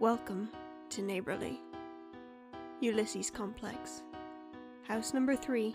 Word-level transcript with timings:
Welcome 0.00 0.48
to 0.90 1.02
Neighborly. 1.02 1.60
Ulysses 2.80 3.32
Complex. 3.32 4.04
House 4.86 5.12
number 5.12 5.34
3, 5.34 5.74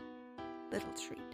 Little 0.71 0.96
Street. 0.96 1.32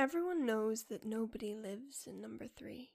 Everyone 0.00 0.46
knows 0.46 0.84
that 0.84 1.04
nobody 1.04 1.54
lives 1.54 2.06
in 2.06 2.22
number 2.22 2.46
3. 2.48 2.90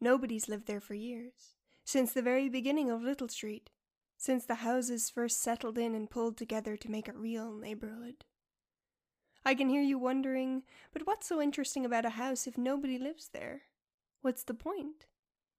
Nobody's 0.00 0.48
lived 0.48 0.68
there 0.68 0.78
for 0.78 0.94
years, 0.94 1.56
since 1.84 2.12
the 2.12 2.22
very 2.22 2.48
beginning 2.48 2.88
of 2.88 3.02
Little 3.02 3.26
Street, 3.26 3.68
since 4.16 4.46
the 4.46 4.62
houses 4.62 5.10
first 5.10 5.42
settled 5.42 5.76
in 5.76 5.92
and 5.92 6.08
pulled 6.08 6.36
together 6.36 6.76
to 6.76 6.88
make 6.88 7.08
a 7.08 7.18
real 7.18 7.52
neighborhood. 7.52 8.24
I 9.44 9.56
can 9.56 9.68
hear 9.68 9.82
you 9.82 9.98
wondering, 9.98 10.62
but 10.92 11.04
what's 11.04 11.26
so 11.26 11.42
interesting 11.42 11.84
about 11.84 12.06
a 12.06 12.10
house 12.10 12.46
if 12.46 12.56
nobody 12.56 12.96
lives 12.96 13.30
there? 13.32 13.62
What's 14.22 14.44
the 14.44 14.54
point? 14.54 15.06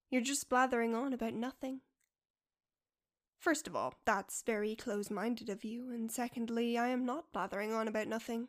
You're 0.09 0.22
just 0.22 0.47
blathering 0.47 0.95
on 0.95 1.12
about 1.12 1.34
nothing. 1.34 1.81
First 3.38 3.67
of 3.67 3.75
all, 3.75 3.95
that's 4.06 4.42
very 4.42 4.73
close 4.73 5.12
minded 5.12 5.50
of 5.50 5.66
you, 5.66 5.92
and 5.92 6.09
secondly, 6.09 6.78
I 6.78 6.88
am 6.88 7.06
not 7.06 7.34
blathering 7.34 7.73
on 7.73 7.89
about 7.89 8.08
nothing. 8.08 8.47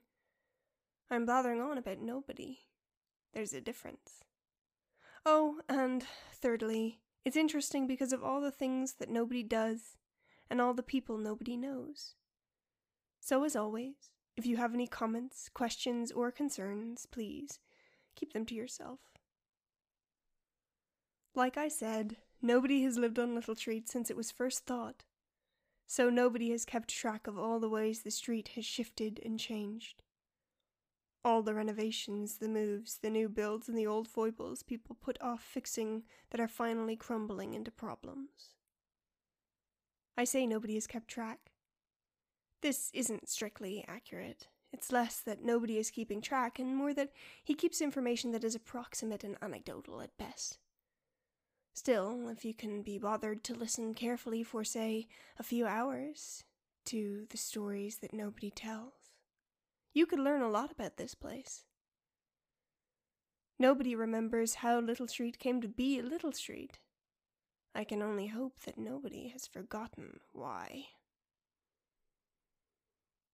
I'm 1.12 1.26
blathering 1.26 1.60
on 1.60 1.76
about 1.76 2.00
nobody. 2.00 2.60
There's 3.34 3.52
a 3.52 3.60
difference. 3.60 4.24
Oh, 5.26 5.60
and 5.68 6.04
thirdly, 6.32 7.00
it's 7.22 7.36
interesting 7.36 7.86
because 7.86 8.14
of 8.14 8.24
all 8.24 8.40
the 8.40 8.50
things 8.50 8.94
that 8.94 9.10
nobody 9.10 9.42
does 9.42 9.98
and 10.48 10.58
all 10.58 10.72
the 10.72 10.82
people 10.82 11.18
nobody 11.18 11.54
knows. 11.54 12.14
So, 13.20 13.44
as 13.44 13.54
always, 13.54 13.94
if 14.38 14.46
you 14.46 14.56
have 14.56 14.72
any 14.72 14.86
comments, 14.86 15.50
questions, 15.52 16.10
or 16.10 16.32
concerns, 16.32 17.04
please 17.04 17.60
keep 18.16 18.32
them 18.32 18.46
to 18.46 18.54
yourself. 18.54 19.00
Like 21.34 21.58
I 21.58 21.68
said, 21.68 22.16
nobody 22.40 22.82
has 22.84 22.96
lived 22.96 23.18
on 23.18 23.34
Little 23.34 23.54
Street 23.54 23.86
since 23.86 24.10
it 24.10 24.16
was 24.16 24.30
first 24.30 24.64
thought, 24.64 25.04
so 25.86 26.08
nobody 26.08 26.50
has 26.52 26.64
kept 26.64 26.88
track 26.88 27.26
of 27.26 27.38
all 27.38 27.60
the 27.60 27.68
ways 27.68 28.00
the 28.02 28.10
street 28.10 28.48
has 28.54 28.64
shifted 28.64 29.20
and 29.22 29.38
changed. 29.38 30.02
All 31.24 31.42
the 31.42 31.54
renovations, 31.54 32.38
the 32.38 32.48
moves, 32.48 32.98
the 33.00 33.10
new 33.10 33.28
builds, 33.28 33.68
and 33.68 33.78
the 33.78 33.86
old 33.86 34.08
foibles 34.08 34.62
people 34.62 34.96
put 35.00 35.20
off 35.20 35.42
fixing 35.42 36.02
that 36.30 36.40
are 36.40 36.48
finally 36.48 36.96
crumbling 36.96 37.54
into 37.54 37.70
problems. 37.70 38.54
I 40.16 40.24
say 40.24 40.46
nobody 40.46 40.74
has 40.74 40.86
kept 40.86 41.08
track. 41.08 41.52
This 42.60 42.90
isn't 42.92 43.28
strictly 43.28 43.84
accurate. 43.86 44.48
It's 44.72 44.90
less 44.90 45.20
that 45.20 45.44
nobody 45.44 45.78
is 45.78 45.90
keeping 45.90 46.20
track, 46.20 46.58
and 46.58 46.76
more 46.76 46.94
that 46.94 47.12
he 47.44 47.54
keeps 47.54 47.80
information 47.80 48.32
that 48.32 48.44
is 48.44 48.54
approximate 48.54 49.22
and 49.22 49.36
anecdotal 49.42 50.00
at 50.00 50.16
best. 50.16 50.58
Still, 51.74 52.28
if 52.28 52.44
you 52.44 52.52
can 52.52 52.82
be 52.82 52.98
bothered 52.98 53.44
to 53.44 53.54
listen 53.54 53.94
carefully 53.94 54.42
for, 54.42 54.64
say, 54.64 55.08
a 55.38 55.42
few 55.42 55.66
hours 55.66 56.44
to 56.86 57.26
the 57.30 57.36
stories 57.36 57.98
that 57.98 58.12
nobody 58.12 58.50
tells, 58.50 58.92
you 59.94 60.06
could 60.06 60.18
learn 60.18 60.42
a 60.42 60.48
lot 60.48 60.70
about 60.70 60.96
this 60.96 61.14
place. 61.14 61.64
Nobody 63.58 63.94
remembers 63.94 64.56
how 64.56 64.80
Little 64.80 65.06
Street 65.06 65.38
came 65.38 65.60
to 65.60 65.68
be 65.68 66.02
Little 66.02 66.32
Street. 66.32 66.78
I 67.74 67.84
can 67.84 68.02
only 68.02 68.26
hope 68.26 68.60
that 68.60 68.78
nobody 68.78 69.28
has 69.28 69.46
forgotten 69.46 70.20
why. 70.32 70.86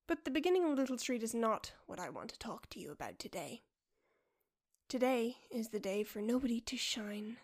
But 0.07 0.25
the 0.25 0.31
beginning 0.31 0.65
of 0.65 0.77
Little 0.77 0.99
Street 0.99 1.23
is 1.23 1.35
not 1.35 1.73
what 1.87 2.01
I 2.01 2.09
want 2.09 2.31
to 2.31 2.39
talk 2.39 2.69
to 2.71 2.81
you 2.81 2.91
about 2.91 3.19
today. 3.19 3.63
Today 4.89 5.37
is 5.51 5.69
the 5.69 5.81
day 5.81 6.03
for 6.03 6.21
nobody 6.21 6.61
to 6.63 6.77
shine. 6.77 7.37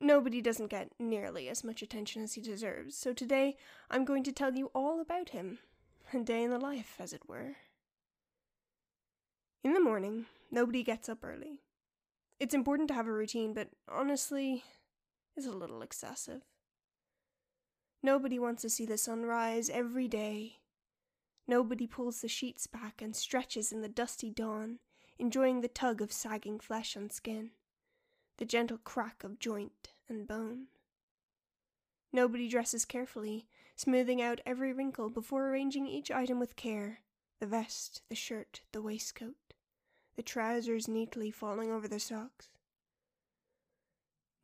Nobody 0.00 0.40
doesn't 0.40 0.70
get 0.70 0.92
nearly 0.98 1.48
as 1.48 1.64
much 1.64 1.80
attention 1.80 2.22
as 2.22 2.34
he 2.34 2.40
deserves, 2.40 2.96
so 2.96 3.12
today 3.12 3.56
I'm 3.90 4.04
going 4.04 4.24
to 4.24 4.32
tell 4.32 4.54
you 4.54 4.70
all 4.74 5.00
about 5.00 5.30
him. 5.30 5.58
A 6.12 6.18
day 6.18 6.42
in 6.42 6.50
the 6.50 6.58
life, 6.58 6.96
as 6.98 7.12
it 7.12 7.28
were. 7.28 7.56
In 9.64 9.74
the 9.74 9.80
morning, 9.80 10.26
nobody 10.50 10.82
gets 10.82 11.08
up 11.08 11.18
early. 11.22 11.60
It's 12.40 12.54
important 12.54 12.88
to 12.88 12.94
have 12.94 13.06
a 13.06 13.12
routine, 13.12 13.54
but 13.54 13.68
honestly, 13.88 14.64
it's 15.36 15.46
a 15.46 15.52
little 15.52 15.82
excessive. 15.82 16.42
Nobody 18.02 18.40
wants 18.40 18.62
to 18.62 18.70
see 18.70 18.84
the 18.84 18.98
sun 18.98 19.22
rise 19.22 19.70
every 19.70 20.08
day. 20.08 20.56
Nobody 21.46 21.86
pulls 21.86 22.20
the 22.20 22.28
sheets 22.28 22.66
back 22.66 23.00
and 23.00 23.14
stretches 23.14 23.70
in 23.70 23.82
the 23.82 23.88
dusty 23.88 24.30
dawn, 24.30 24.80
enjoying 25.16 25.60
the 25.60 25.68
tug 25.68 26.02
of 26.02 26.10
sagging 26.10 26.58
flesh 26.58 26.96
and 26.96 27.12
skin, 27.12 27.50
the 28.38 28.44
gentle 28.44 28.78
crack 28.78 29.22
of 29.22 29.38
joint 29.38 29.90
and 30.08 30.26
bone. 30.26 30.66
Nobody 32.12 32.48
dresses 32.48 32.84
carefully, 32.84 33.46
smoothing 33.76 34.20
out 34.20 34.40
every 34.44 34.72
wrinkle 34.72 35.08
before 35.08 35.48
arranging 35.48 35.86
each 35.86 36.10
item 36.10 36.40
with 36.40 36.56
care 36.56 37.02
the 37.42 37.48
vest, 37.48 38.02
the 38.08 38.14
shirt, 38.14 38.60
the 38.70 38.80
waistcoat 38.80 39.34
the 40.14 40.22
trousers 40.22 40.86
neatly 40.86 41.28
falling 41.28 41.72
over 41.72 41.88
the 41.88 41.98
socks. 41.98 42.50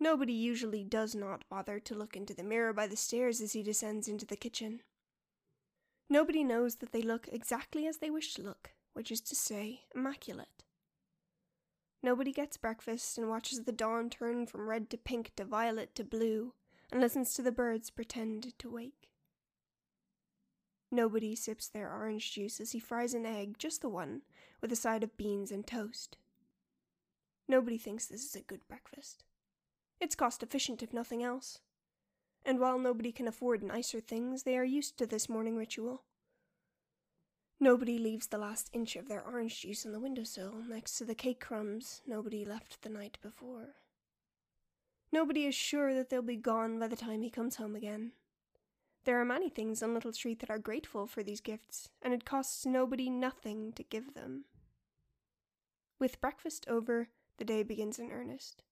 Nobody 0.00 0.32
usually 0.32 0.82
does 0.82 1.14
not 1.14 1.48
bother 1.48 1.78
to 1.78 1.94
look 1.94 2.16
into 2.16 2.34
the 2.34 2.42
mirror 2.42 2.72
by 2.72 2.88
the 2.88 2.96
stairs 2.96 3.40
as 3.40 3.52
he 3.52 3.62
descends 3.62 4.08
into 4.08 4.26
the 4.26 4.34
kitchen. 4.34 4.80
Nobody 6.10 6.42
knows 6.42 6.76
that 6.76 6.90
they 6.90 7.02
look 7.02 7.28
exactly 7.30 7.86
as 7.86 7.98
they 7.98 8.10
wish 8.10 8.34
to 8.34 8.42
look, 8.42 8.70
which 8.94 9.12
is 9.12 9.20
to 9.20 9.36
say, 9.36 9.82
immaculate. 9.94 10.64
Nobody 12.02 12.32
gets 12.32 12.56
breakfast 12.56 13.16
and 13.16 13.28
watches 13.28 13.62
the 13.62 13.70
dawn 13.70 14.10
turn 14.10 14.44
from 14.46 14.68
red 14.68 14.90
to 14.90 14.98
pink 14.98 15.30
to 15.36 15.44
violet 15.44 15.94
to 15.94 16.02
blue 16.02 16.54
and 16.90 17.00
listens 17.00 17.32
to 17.34 17.42
the 17.42 17.52
birds 17.52 17.90
pretend 17.90 18.58
to 18.58 18.68
wake. 18.68 19.08
Nobody 20.90 21.34
sips 21.34 21.68
their 21.68 21.92
orange 21.92 22.32
juice 22.32 22.60
as 22.60 22.72
he 22.72 22.78
fries 22.78 23.14
an 23.14 23.26
egg, 23.26 23.56
just 23.58 23.82
the 23.82 23.88
one, 23.88 24.22
with 24.60 24.72
a 24.72 24.76
side 24.76 25.02
of 25.02 25.16
beans 25.16 25.50
and 25.50 25.66
toast. 25.66 26.16
Nobody 27.46 27.78
thinks 27.78 28.06
this 28.06 28.24
is 28.24 28.34
a 28.34 28.40
good 28.40 28.66
breakfast. 28.68 29.24
It's 30.00 30.14
cost 30.14 30.42
efficient, 30.42 30.82
if 30.82 30.92
nothing 30.92 31.22
else. 31.22 31.60
And 32.44 32.58
while 32.58 32.78
nobody 32.78 33.12
can 33.12 33.28
afford 33.28 33.62
nicer 33.62 34.00
things, 34.00 34.44
they 34.44 34.56
are 34.56 34.64
used 34.64 34.96
to 34.98 35.06
this 35.06 35.28
morning 35.28 35.56
ritual. 35.56 36.02
Nobody 37.60 37.98
leaves 37.98 38.28
the 38.28 38.38
last 38.38 38.70
inch 38.72 38.94
of 38.94 39.08
their 39.08 39.22
orange 39.22 39.60
juice 39.60 39.84
on 39.84 39.92
the 39.92 39.98
windowsill 39.98 40.62
next 40.68 40.96
to 40.98 41.04
the 41.04 41.14
cake 41.14 41.40
crumbs 41.40 42.02
nobody 42.06 42.44
left 42.44 42.82
the 42.82 42.88
night 42.88 43.18
before. 43.20 43.74
Nobody 45.10 45.44
is 45.46 45.54
sure 45.54 45.92
that 45.94 46.08
they'll 46.08 46.22
be 46.22 46.36
gone 46.36 46.78
by 46.78 46.86
the 46.86 46.96
time 46.96 47.22
he 47.22 47.30
comes 47.30 47.56
home 47.56 47.74
again. 47.74 48.12
There 49.04 49.20
are 49.20 49.24
many 49.24 49.48
things 49.48 49.82
on 49.82 49.94
Little 49.94 50.12
Street 50.12 50.40
that 50.40 50.50
are 50.50 50.58
grateful 50.58 51.06
for 51.06 51.22
these 51.22 51.40
gifts, 51.40 51.88
and 52.02 52.12
it 52.12 52.24
costs 52.24 52.66
nobody 52.66 53.08
nothing 53.08 53.72
to 53.72 53.82
give 53.82 54.14
them. 54.14 54.44
With 55.98 56.20
breakfast 56.20 56.66
over, 56.68 57.08
the 57.38 57.44
day 57.44 57.62
begins 57.62 57.98
in 57.98 58.10
earnest. 58.12 58.62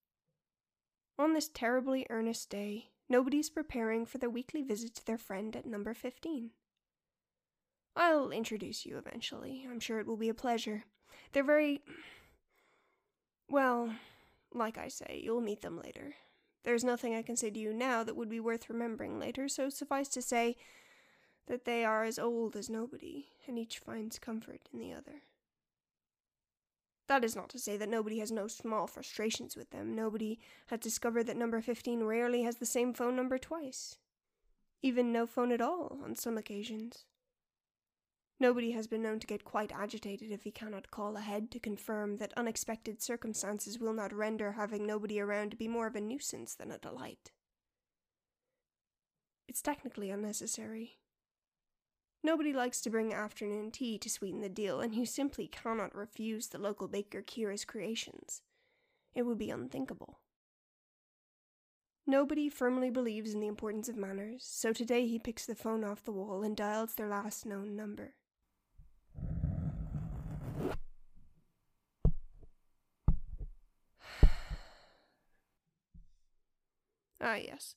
On 1.18 1.32
this 1.32 1.48
terribly 1.48 2.06
earnest 2.10 2.50
day, 2.50 2.90
nobody's 3.08 3.48
preparing 3.48 4.04
for 4.04 4.18
the 4.18 4.28
weekly 4.28 4.62
visit 4.62 4.94
to 4.96 5.06
their 5.06 5.16
friend 5.16 5.56
at 5.56 5.64
number 5.64 5.94
15. 5.94 6.50
I'll 7.96 8.30
introduce 8.30 8.84
you 8.84 8.98
eventually. 8.98 9.66
I'm 9.68 9.80
sure 9.80 9.98
it 9.98 10.06
will 10.06 10.18
be 10.18 10.28
a 10.28 10.34
pleasure. 10.34 10.84
They're 11.32 11.42
very. 11.42 11.80
Well, 13.48 13.94
like 14.52 14.76
I 14.76 14.88
say, 14.88 15.20
you'll 15.24 15.40
meet 15.40 15.62
them 15.62 15.80
later. 15.80 16.14
There's 16.66 16.82
nothing 16.82 17.14
I 17.14 17.22
can 17.22 17.36
say 17.36 17.48
to 17.50 17.60
you 17.60 17.72
now 17.72 18.02
that 18.02 18.16
would 18.16 18.28
be 18.28 18.40
worth 18.40 18.68
remembering 18.68 19.20
later, 19.20 19.46
so 19.48 19.68
suffice 19.68 20.08
to 20.08 20.20
say 20.20 20.56
that 21.46 21.64
they 21.64 21.84
are 21.84 22.02
as 22.02 22.18
old 22.18 22.56
as 22.56 22.68
nobody, 22.68 23.26
and 23.46 23.56
each 23.56 23.78
finds 23.78 24.18
comfort 24.18 24.62
in 24.72 24.80
the 24.80 24.92
other. 24.92 25.22
That 27.06 27.22
is 27.22 27.36
not 27.36 27.50
to 27.50 27.60
say 27.60 27.76
that 27.76 27.88
nobody 27.88 28.18
has 28.18 28.32
no 28.32 28.48
small 28.48 28.88
frustrations 28.88 29.54
with 29.54 29.70
them. 29.70 29.94
Nobody 29.94 30.40
has 30.66 30.80
discovered 30.80 31.28
that 31.28 31.36
number 31.36 31.60
15 31.60 32.02
rarely 32.02 32.42
has 32.42 32.56
the 32.56 32.66
same 32.66 32.92
phone 32.92 33.14
number 33.14 33.38
twice. 33.38 33.98
Even 34.82 35.12
no 35.12 35.24
phone 35.24 35.52
at 35.52 35.60
all 35.60 36.00
on 36.02 36.16
some 36.16 36.36
occasions. 36.36 37.04
Nobody 38.38 38.72
has 38.72 38.86
been 38.86 39.02
known 39.02 39.18
to 39.20 39.26
get 39.26 39.44
quite 39.44 39.72
agitated 39.72 40.30
if 40.30 40.42
he 40.42 40.50
cannot 40.50 40.90
call 40.90 41.16
ahead 41.16 41.50
to 41.52 41.58
confirm 41.58 42.18
that 42.18 42.34
unexpected 42.36 43.00
circumstances 43.00 43.78
will 43.78 43.94
not 43.94 44.12
render 44.12 44.52
having 44.52 44.86
nobody 44.86 45.18
around 45.18 45.50
to 45.50 45.56
be 45.56 45.68
more 45.68 45.86
of 45.86 45.96
a 45.96 46.00
nuisance 46.02 46.54
than 46.54 46.70
a 46.70 46.78
delight. 46.78 47.32
It's 49.48 49.62
technically 49.62 50.10
unnecessary. 50.10 50.98
Nobody 52.22 52.52
likes 52.52 52.82
to 52.82 52.90
bring 52.90 53.14
afternoon 53.14 53.70
tea 53.70 53.98
to 53.98 54.10
sweeten 54.10 54.40
the 54.42 54.48
deal, 54.50 54.80
and 54.80 54.94
you 54.94 55.06
simply 55.06 55.46
cannot 55.46 55.94
refuse 55.94 56.48
the 56.48 56.58
local 56.58 56.88
baker 56.88 57.22
Kira's 57.22 57.64
creations. 57.64 58.42
It 59.14 59.22
would 59.22 59.38
be 59.38 59.50
unthinkable. 59.50 60.20
Nobody 62.06 62.50
firmly 62.50 62.90
believes 62.90 63.32
in 63.32 63.40
the 63.40 63.46
importance 63.46 63.88
of 63.88 63.96
manners, 63.96 64.44
so 64.46 64.72
today 64.72 65.06
he 65.06 65.18
picks 65.18 65.46
the 65.46 65.54
phone 65.54 65.84
off 65.84 66.04
the 66.04 66.12
wall 66.12 66.42
and 66.42 66.54
dials 66.54 66.94
their 66.94 67.08
last 67.08 67.46
known 67.46 67.74
number. 67.74 68.14
Ah, 77.26 77.34
yes. 77.34 77.74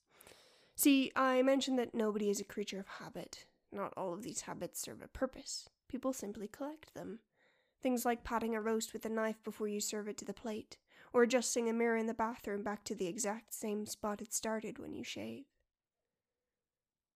See, 0.75 1.11
I 1.15 1.41
mentioned 1.41 1.77
that 1.79 1.93
nobody 1.93 2.29
is 2.29 2.39
a 2.39 2.45
creature 2.45 2.79
of 2.79 2.87
habit. 2.87 3.45
Not 3.71 3.93
all 3.97 4.13
of 4.13 4.23
these 4.23 4.41
habits 4.41 4.79
serve 4.79 5.01
a 5.01 5.07
purpose. 5.07 5.67
People 5.89 6.13
simply 6.13 6.47
collect 6.47 6.93
them. 6.93 7.19
Things 7.81 8.05
like 8.05 8.23
patting 8.23 8.55
a 8.55 8.61
roast 8.61 8.93
with 8.93 9.05
a 9.05 9.09
knife 9.09 9.43
before 9.43 9.67
you 9.67 9.81
serve 9.81 10.07
it 10.07 10.17
to 10.17 10.25
the 10.25 10.33
plate, 10.33 10.77
or 11.13 11.23
adjusting 11.23 11.67
a 11.67 11.73
mirror 11.73 11.97
in 11.97 12.07
the 12.07 12.13
bathroom 12.13 12.63
back 12.63 12.83
to 12.85 12.95
the 12.95 13.07
exact 13.07 13.53
same 13.53 13.85
spot 13.85 14.21
it 14.21 14.33
started 14.33 14.77
when 14.79 14.93
you 14.93 15.03
shave. 15.03 15.45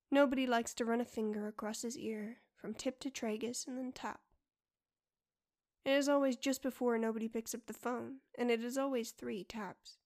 Nobody 0.10 0.46
likes 0.46 0.74
to 0.76 0.86
run 0.86 1.02
a 1.02 1.06
finger 1.06 1.48
across 1.48 1.82
his 1.82 1.98
ear, 1.98 2.38
from 2.56 2.74
tip 2.74 3.00
to 3.00 3.10
tragus 3.10 3.68
and 3.68 3.78
then 3.78 3.92
tap. 3.92 4.22
It 5.86 5.92
is 5.92 6.08
always 6.08 6.38
just 6.38 6.64
before 6.64 6.98
nobody 6.98 7.28
picks 7.28 7.54
up 7.54 7.66
the 7.66 7.74
phone, 7.74 8.18
and 8.38 8.50
it 8.50 8.64
is 8.64 8.78
always 8.78 9.12
three 9.12 9.44
taps. 9.44 9.98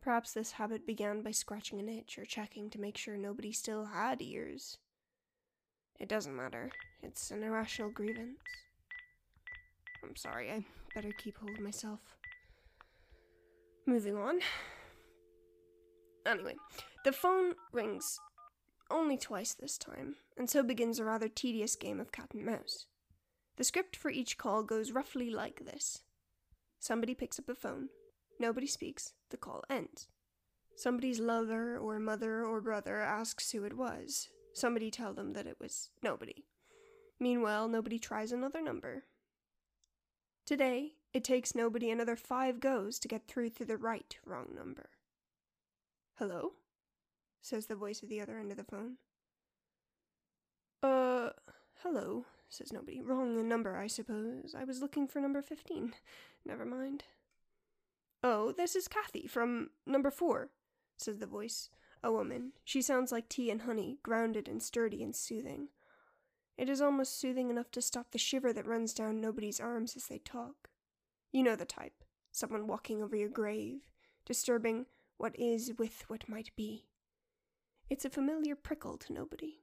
Perhaps 0.00 0.32
this 0.32 0.52
habit 0.52 0.86
began 0.86 1.22
by 1.22 1.30
scratching 1.30 1.78
an 1.78 1.88
itch 1.88 2.18
or 2.18 2.24
checking 2.24 2.70
to 2.70 2.80
make 2.80 2.96
sure 2.96 3.16
nobody 3.16 3.52
still 3.52 3.84
had 3.84 4.22
ears. 4.22 4.78
It 5.98 6.08
doesn't 6.08 6.34
matter. 6.34 6.70
It's 7.02 7.30
an 7.30 7.42
irrational 7.42 7.90
grievance. 7.90 8.38
I'm 10.02 10.16
sorry, 10.16 10.50
I 10.50 10.64
better 10.94 11.12
keep 11.12 11.36
hold 11.36 11.52
of 11.52 11.60
myself. 11.60 12.00
Moving 13.86 14.16
on. 14.16 14.40
Anyway, 16.26 16.54
the 17.04 17.12
phone 17.12 17.54
rings 17.72 18.18
only 18.90 19.18
twice 19.18 19.54
this 19.54 19.76
time, 19.76 20.16
and 20.36 20.48
so 20.48 20.62
begins 20.62 20.98
a 20.98 21.04
rather 21.04 21.28
tedious 21.28 21.76
game 21.76 22.00
of 22.00 22.12
cat 22.12 22.30
and 22.32 22.44
mouse. 22.44 22.86
The 23.56 23.64
script 23.64 23.96
for 23.96 24.10
each 24.10 24.38
call 24.38 24.62
goes 24.62 24.92
roughly 24.92 25.30
like 25.30 25.64
this 25.66 26.02
Somebody 26.78 27.14
picks 27.14 27.38
up 27.38 27.48
a 27.48 27.54
phone, 27.54 27.90
nobody 28.40 28.66
speaks, 28.66 29.12
the 29.30 29.36
call 29.36 29.62
ends. 29.70 30.08
Somebody's 30.76 31.20
lover 31.20 31.78
or 31.78 31.98
mother 31.98 32.44
or 32.44 32.60
brother 32.60 33.00
asks 33.00 33.50
who 33.50 33.64
it 33.64 33.76
was. 33.76 34.28
Somebody 34.54 34.90
tell 34.90 35.12
them 35.12 35.34
that 35.34 35.46
it 35.46 35.58
was 35.60 35.90
nobody. 36.02 36.46
Meanwhile, 37.20 37.68
nobody 37.68 37.98
tries 37.98 38.32
another 38.32 38.62
number. 38.62 39.04
Today, 40.46 40.94
it 41.12 41.22
takes 41.22 41.54
nobody 41.54 41.90
another 41.90 42.16
five 42.16 42.60
goes 42.60 42.98
to 42.98 43.08
get 43.08 43.28
through 43.28 43.50
to 43.50 43.64
the 43.64 43.76
right 43.76 44.16
wrong 44.24 44.48
number. 44.56 44.90
Hello? 46.16 46.52
says 47.42 47.66
the 47.66 47.76
voice 47.76 48.02
at 48.02 48.08
the 48.08 48.20
other 48.20 48.38
end 48.38 48.50
of 48.50 48.56
the 48.56 48.64
phone. 48.64 48.96
Uh, 50.82 51.30
hello, 51.82 52.24
says 52.48 52.72
nobody. 52.72 53.00
Wrong 53.00 53.48
number, 53.48 53.76
I 53.76 53.86
suppose. 53.86 54.54
I 54.58 54.64
was 54.64 54.80
looking 54.80 55.06
for 55.06 55.20
number 55.20 55.42
15. 55.42 55.94
Never 56.44 56.64
mind. 56.64 57.04
Oh, 58.22 58.52
this 58.52 58.76
is 58.76 58.88
Kathy 58.88 59.26
from 59.26 59.70
number 59.86 60.10
4, 60.10 60.50
says 60.96 61.18
the 61.18 61.26
voice. 61.26 61.70
A 62.02 62.10
woman. 62.10 62.52
She 62.64 62.80
sounds 62.80 63.12
like 63.12 63.28
tea 63.28 63.50
and 63.50 63.62
honey, 63.62 63.98
grounded 64.02 64.48
and 64.48 64.62
sturdy 64.62 65.02
and 65.02 65.14
soothing. 65.14 65.68
It 66.56 66.68
is 66.68 66.80
almost 66.80 67.18
soothing 67.18 67.50
enough 67.50 67.70
to 67.72 67.82
stop 67.82 68.10
the 68.10 68.18
shiver 68.18 68.52
that 68.52 68.66
runs 68.66 68.94
down 68.94 69.20
nobody's 69.20 69.60
arms 69.60 69.96
as 69.96 70.06
they 70.06 70.18
talk. 70.18 70.68
You 71.32 71.42
know 71.42 71.56
the 71.56 71.64
type. 71.64 72.04
Someone 72.32 72.66
walking 72.66 73.02
over 73.02 73.16
your 73.16 73.28
grave, 73.28 73.80
disturbing 74.24 74.86
what 75.16 75.38
is 75.38 75.72
with 75.78 76.04
what 76.08 76.28
might 76.28 76.50
be. 76.56 76.86
It's 77.88 78.04
a 78.04 78.10
familiar 78.10 78.54
prickle 78.54 78.96
to 78.98 79.12
nobody. 79.12 79.60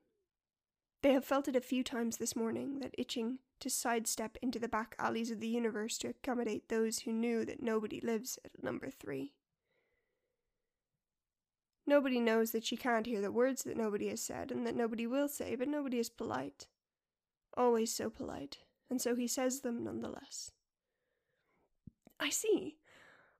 They 1.04 1.14
have 1.14 1.26
felt 1.26 1.48
it 1.48 1.56
a 1.56 1.62
few 1.62 1.84
times 1.84 2.18
this 2.18 2.36
morning, 2.36 2.80
that 2.80 2.96
itching 2.98 3.40
to 3.60 3.70
sidestep 3.70 4.38
into 4.42 4.60
the 4.60 4.68
back 4.68 4.96
alleys 5.00 5.32
of 5.32 5.40
the 5.40 5.48
universe 5.48 5.98
to 6.00 6.10
accommodate 6.10 6.70
those 6.70 7.00
who 7.00 7.12
knew 7.12 7.46
that 7.46 7.62
nobody 7.62 8.02
lives 8.02 8.40
at 8.44 8.64
number 8.64 8.90
three. 8.90 9.34
Nobody 11.86 12.20
knows 12.20 12.52
that 12.52 12.66
she 12.66 12.76
can't 12.76 13.06
hear 13.06 13.22
the 13.22 13.32
words 13.32 13.64
that 13.64 13.78
nobody 13.78 14.10
has 14.10 14.22
said 14.22 14.52
and 14.52 14.68
that 14.68 14.76
nobody 14.76 15.08
will 15.08 15.30
say, 15.30 15.56
but 15.56 15.70
nobody 15.70 16.00
is 16.00 16.10
polite. 16.10 16.68
Always 17.56 17.94
so 17.94 18.10
polite, 18.10 18.58
and 18.90 19.02
so 19.02 19.16
he 19.16 19.28
says 19.28 19.62
them 19.62 19.84
nonetheless. 19.84 20.52
I 22.20 22.30
see. 22.30 22.78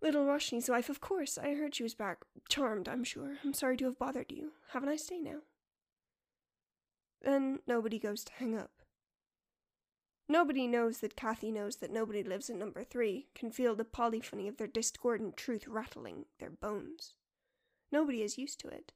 Little 0.02 0.26
Roshni's 0.26 0.70
wife, 0.70 0.90
of 0.90 1.02
course. 1.02 1.38
I 1.38 1.56
heard 1.56 1.76
she 1.76 1.84
was 1.84 1.96
back. 1.96 2.20
Charmed, 2.50 2.88
I'm 2.88 3.04
sure. 3.04 3.38
I'm 3.44 3.54
sorry 3.54 3.78
to 3.78 3.86
have 3.86 4.00
bothered 4.00 4.32
you. 4.32 4.52
Have 4.72 4.84
a 4.84 4.86
nice 4.86 5.08
day 5.08 5.20
now. 5.20 5.40
Then 7.22 7.60
nobody 7.68 8.00
goes 8.00 8.24
to 8.26 8.34
hang 8.34 8.58
up. 8.58 8.72
Nobody 10.30 10.68
knows 10.68 11.00
that 11.00 11.16
Kathy 11.16 11.52
knows 11.52 11.78
that 11.78 11.92
nobody 11.92 12.22
lives 12.22 12.50
in 12.50 12.60
number 12.60 12.84
three, 12.84 13.28
can 13.34 13.50
feel 13.50 13.76
the 13.76 13.86
polyphony 13.86 14.48
of 14.48 14.58
their 14.58 14.68
discordant 14.68 15.38
truth 15.38 15.68
rattling 15.68 16.26
their 16.40 16.50
bones. 16.50 17.14
Nobody 17.92 18.22
is 18.22 18.38
used 18.38 18.60
to 18.62 18.68
it. 18.68 18.92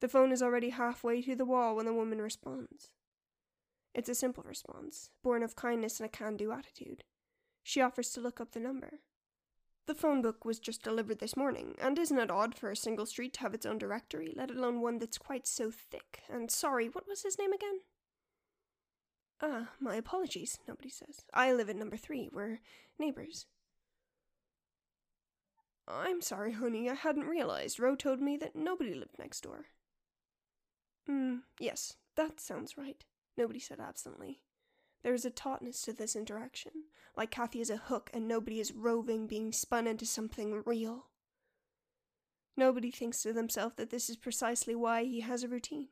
The 0.00 0.08
phone 0.08 0.32
is 0.32 0.42
already 0.42 0.70
halfway 0.70 1.22
to 1.22 1.36
the 1.36 1.44
wall 1.44 1.76
when 1.76 1.86
the 1.86 1.92
woman 1.92 2.20
responds. 2.20 2.90
It's 3.94 4.08
a 4.08 4.14
simple 4.14 4.44
response, 4.46 5.10
born 5.22 5.42
of 5.42 5.56
kindness 5.56 6.00
and 6.00 6.06
a 6.06 6.10
can 6.10 6.36
do 6.36 6.52
attitude. 6.52 7.04
She 7.62 7.80
offers 7.80 8.10
to 8.10 8.20
look 8.20 8.40
up 8.40 8.52
the 8.52 8.60
number. 8.60 9.00
The 9.86 9.94
phone 9.94 10.20
book 10.20 10.44
was 10.44 10.58
just 10.58 10.82
delivered 10.82 11.20
this 11.20 11.36
morning, 11.36 11.76
and 11.80 11.96
isn't 11.96 12.18
it 12.18 12.30
odd 12.30 12.56
for 12.56 12.70
a 12.70 12.76
single 12.76 13.06
street 13.06 13.34
to 13.34 13.40
have 13.40 13.54
its 13.54 13.64
own 13.64 13.78
directory, 13.78 14.32
let 14.36 14.50
alone 14.50 14.80
one 14.80 14.98
that's 14.98 15.16
quite 15.16 15.46
so 15.46 15.70
thick? 15.70 16.22
And 16.28 16.50
sorry, 16.50 16.88
what 16.88 17.06
was 17.06 17.22
his 17.22 17.38
name 17.38 17.52
again? 17.52 17.80
Ah, 19.40 19.68
my 19.78 19.94
apologies, 19.94 20.58
nobody 20.66 20.88
says. 20.88 21.24
I 21.32 21.52
live 21.52 21.70
at 21.70 21.76
number 21.76 21.96
three. 21.96 22.28
We're 22.32 22.60
neighbors. 22.98 23.46
I'm 25.86 26.20
sorry, 26.20 26.52
honey, 26.52 26.90
I 26.90 26.94
hadn't 26.94 27.28
realized. 27.28 27.78
Ro 27.78 27.94
told 27.94 28.20
me 28.20 28.36
that 28.38 28.56
nobody 28.56 28.92
lived 28.92 29.18
next 29.20 29.42
door. 29.42 29.66
Hmm, 31.06 31.36
yes, 31.60 31.94
that 32.16 32.40
sounds 32.40 32.76
right, 32.76 33.04
nobody 33.36 33.60
said 33.60 33.78
absently. 33.78 34.40
There 35.06 35.14
is 35.14 35.24
a 35.24 35.30
tautness 35.30 35.82
to 35.82 35.92
this 35.92 36.16
interaction, 36.16 36.72
like 37.16 37.30
Kathy 37.30 37.60
is 37.60 37.70
a 37.70 37.76
hook 37.76 38.10
and 38.12 38.26
nobody 38.26 38.58
is 38.58 38.72
roving, 38.72 39.28
being 39.28 39.52
spun 39.52 39.86
into 39.86 40.04
something 40.04 40.64
real. 40.66 41.06
Nobody 42.56 42.90
thinks 42.90 43.22
to 43.22 43.32
themselves 43.32 43.76
that 43.76 43.90
this 43.90 44.10
is 44.10 44.16
precisely 44.16 44.74
why 44.74 45.04
he 45.04 45.20
has 45.20 45.44
a 45.44 45.48
routine. 45.48 45.90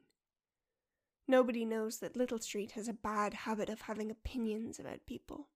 Nobody 1.29 1.65
knows 1.65 1.99
that 1.99 2.17
Little 2.17 2.41
Street 2.41 2.73
has 2.73 2.89
a 2.89 2.93
bad 2.93 3.35
habit 3.35 3.69
of 3.69 3.83
having 3.83 4.11
opinions 4.11 4.81
about 4.81 5.07
people. 5.07 5.47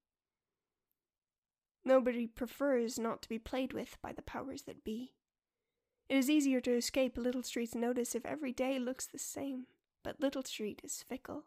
Nobody 1.84 2.28
prefers 2.28 2.96
not 2.96 3.22
to 3.22 3.28
be 3.28 3.40
played 3.40 3.72
with 3.72 3.98
by 4.00 4.12
the 4.12 4.22
powers 4.22 4.62
that 4.66 4.84
be. 4.84 5.14
It 6.08 6.16
is 6.16 6.30
easier 6.30 6.60
to 6.60 6.76
escape 6.76 7.18
Little 7.18 7.42
Street's 7.42 7.74
notice 7.74 8.14
if 8.14 8.24
every 8.24 8.52
day 8.52 8.78
looks 8.78 9.08
the 9.08 9.18
same, 9.18 9.66
but 10.04 10.20
Little 10.20 10.44
Street 10.44 10.80
is 10.84 11.02
fickle. 11.02 11.46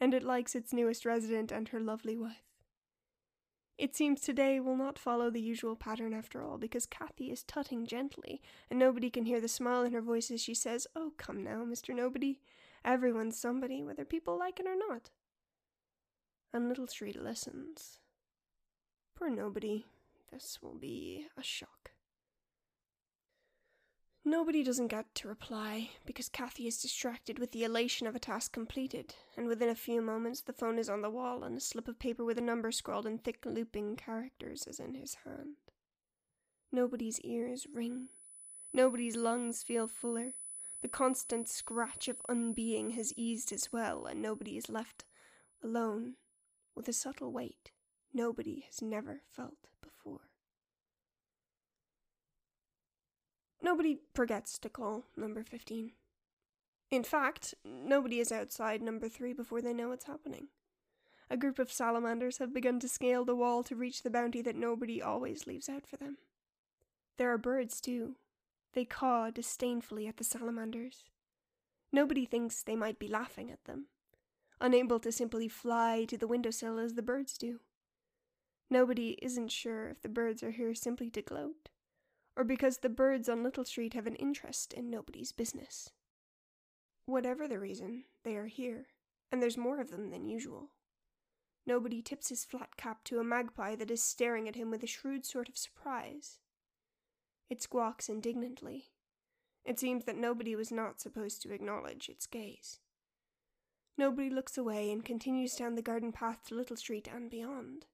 And 0.00 0.14
it 0.14 0.22
likes 0.22 0.54
its 0.54 0.72
newest 0.72 1.04
resident 1.04 1.52
and 1.52 1.68
her 1.68 1.80
lovely 1.80 2.16
wife. 2.16 2.42
It 3.76 3.96
seems 3.96 4.20
today 4.20 4.60
will 4.60 4.76
not 4.76 4.98
follow 4.98 5.30
the 5.30 5.40
usual 5.40 5.74
pattern 5.74 6.12
after 6.12 6.42
all, 6.42 6.58
because 6.58 6.84
Kathy 6.84 7.30
is 7.30 7.42
tutting 7.42 7.86
gently, 7.86 8.42
and 8.68 8.78
nobody 8.78 9.08
can 9.08 9.24
hear 9.24 9.40
the 9.40 9.48
smile 9.48 9.84
in 9.84 9.92
her 9.92 10.02
voice 10.02 10.30
as 10.30 10.42
she 10.42 10.54
says, 10.54 10.86
Oh, 10.94 11.12
come 11.16 11.42
now, 11.42 11.64
Mr. 11.64 11.94
Nobody. 11.94 12.40
Everyone's 12.84 13.38
somebody, 13.38 13.82
whether 13.82 14.04
people 14.04 14.38
like 14.38 14.60
it 14.60 14.66
or 14.66 14.76
not. 14.76 15.10
And 16.52 16.68
Little 16.68 16.86
Street 16.86 17.16
listens. 17.16 18.00
Poor 19.16 19.30
nobody. 19.30 19.84
This 20.32 20.58
will 20.62 20.74
be 20.74 21.26
a 21.36 21.42
shock. 21.42 21.92
Nobody 24.24 24.62
doesn't 24.62 24.88
get 24.88 25.14
to 25.16 25.28
reply 25.28 25.90
because 26.04 26.28
Kathy 26.28 26.66
is 26.66 26.80
distracted 26.80 27.38
with 27.38 27.52
the 27.52 27.64
elation 27.64 28.06
of 28.06 28.14
a 28.14 28.18
task 28.18 28.52
completed, 28.52 29.14
and 29.36 29.46
within 29.46 29.70
a 29.70 29.74
few 29.74 30.02
moments 30.02 30.42
the 30.42 30.52
phone 30.52 30.78
is 30.78 30.90
on 30.90 31.00
the 31.00 31.10
wall 31.10 31.42
and 31.42 31.56
a 31.56 31.60
slip 31.60 31.88
of 31.88 31.98
paper 31.98 32.24
with 32.24 32.36
a 32.36 32.42
number 32.42 32.70
scrawled 32.70 33.06
in 33.06 33.18
thick 33.18 33.44
looping 33.46 33.96
characters 33.96 34.66
is 34.66 34.78
in 34.78 34.94
his 34.94 35.16
hand. 35.24 35.56
Nobody's 36.70 37.20
ears 37.20 37.66
ring. 37.72 38.08
Nobody's 38.72 39.16
lungs 39.16 39.62
feel 39.62 39.88
fuller. 39.88 40.34
The 40.82 40.88
constant 40.88 41.48
scratch 41.48 42.06
of 42.06 42.22
unbeing 42.28 42.92
has 42.92 43.14
eased 43.16 43.52
as 43.52 43.72
well, 43.72 44.06
and 44.06 44.20
nobody 44.20 44.56
is 44.56 44.68
left 44.68 45.04
alone 45.64 46.14
with 46.74 46.88
a 46.88 46.92
subtle 46.92 47.32
weight 47.32 47.70
nobody 48.12 48.64
has 48.66 48.82
never 48.82 49.22
felt 49.30 49.68
before. 49.82 50.30
Nobody 53.62 53.98
forgets 54.14 54.58
to 54.58 54.68
call 54.68 55.04
number 55.16 55.42
15. 55.42 55.92
In 56.90 57.04
fact, 57.04 57.54
nobody 57.64 58.18
is 58.18 58.32
outside 58.32 58.82
number 58.82 59.08
3 59.08 59.32
before 59.32 59.60
they 59.60 59.74
know 59.74 59.90
what's 59.90 60.06
happening. 60.06 60.48
A 61.30 61.36
group 61.36 61.58
of 61.58 61.70
salamanders 61.70 62.38
have 62.38 62.52
begun 62.52 62.80
to 62.80 62.88
scale 62.88 63.24
the 63.24 63.36
wall 63.36 63.62
to 63.64 63.76
reach 63.76 64.02
the 64.02 64.10
bounty 64.10 64.42
that 64.42 64.56
nobody 64.56 65.00
always 65.00 65.46
leaves 65.46 65.68
out 65.68 65.86
for 65.86 65.96
them. 65.96 66.18
There 67.18 67.32
are 67.32 67.38
birds, 67.38 67.80
too. 67.80 68.16
They 68.72 68.84
caw 68.84 69.30
disdainfully 69.30 70.08
at 70.08 70.16
the 70.16 70.24
salamanders. 70.24 71.04
Nobody 71.92 72.24
thinks 72.24 72.62
they 72.62 72.76
might 72.76 72.98
be 72.98 73.08
laughing 73.08 73.50
at 73.50 73.64
them, 73.64 73.86
unable 74.60 74.98
to 75.00 75.12
simply 75.12 75.48
fly 75.48 76.04
to 76.08 76.16
the 76.16 76.26
windowsill 76.26 76.78
as 76.78 76.94
the 76.94 77.02
birds 77.02 77.36
do. 77.36 77.60
Nobody 78.68 79.18
isn't 79.22 79.50
sure 79.52 79.88
if 79.88 80.02
the 80.02 80.08
birds 80.08 80.42
are 80.42 80.52
here 80.52 80.74
simply 80.74 81.10
to 81.10 81.22
gloat 81.22 81.68
or 82.36 82.44
because 82.44 82.78
the 82.78 82.88
birds 82.88 83.28
on 83.28 83.42
Little 83.42 83.64
Street 83.64 83.94
have 83.94 84.06
an 84.06 84.16
interest 84.16 84.72
in 84.72 84.90
nobody's 84.90 85.32
business. 85.32 85.90
Whatever 87.06 87.48
the 87.48 87.58
reason, 87.58 88.04
they 88.24 88.36
are 88.36 88.46
here, 88.46 88.86
and 89.32 89.42
there's 89.42 89.56
more 89.56 89.80
of 89.80 89.90
them 89.90 90.10
than 90.10 90.26
usual. 90.26 90.70
Nobody 91.66 92.02
tips 92.02 92.28
his 92.30 92.44
flat 92.44 92.76
cap 92.76 93.04
to 93.04 93.18
a 93.18 93.24
magpie 93.24 93.76
that 93.76 93.90
is 93.90 94.02
staring 94.02 94.48
at 94.48 94.56
him 94.56 94.70
with 94.70 94.82
a 94.82 94.86
shrewd 94.86 95.24
sort 95.26 95.48
of 95.48 95.58
surprise. 95.58 96.38
It 97.48 97.62
squawks 97.62 98.08
indignantly. 98.08 98.86
It 99.64 99.78
seems 99.78 100.04
that 100.04 100.16
nobody 100.16 100.56
was 100.56 100.72
not 100.72 101.00
supposed 101.00 101.42
to 101.42 101.52
acknowledge 101.52 102.08
its 102.08 102.26
gaze. 102.26 102.78
Nobody 103.98 104.30
looks 104.30 104.56
away 104.56 104.90
and 104.90 105.04
continues 105.04 105.56
down 105.56 105.74
the 105.74 105.82
garden 105.82 106.12
path 106.12 106.44
to 106.46 106.54
Little 106.54 106.76
Street 106.76 107.08
and 107.12 107.28
beyond. 107.28 107.86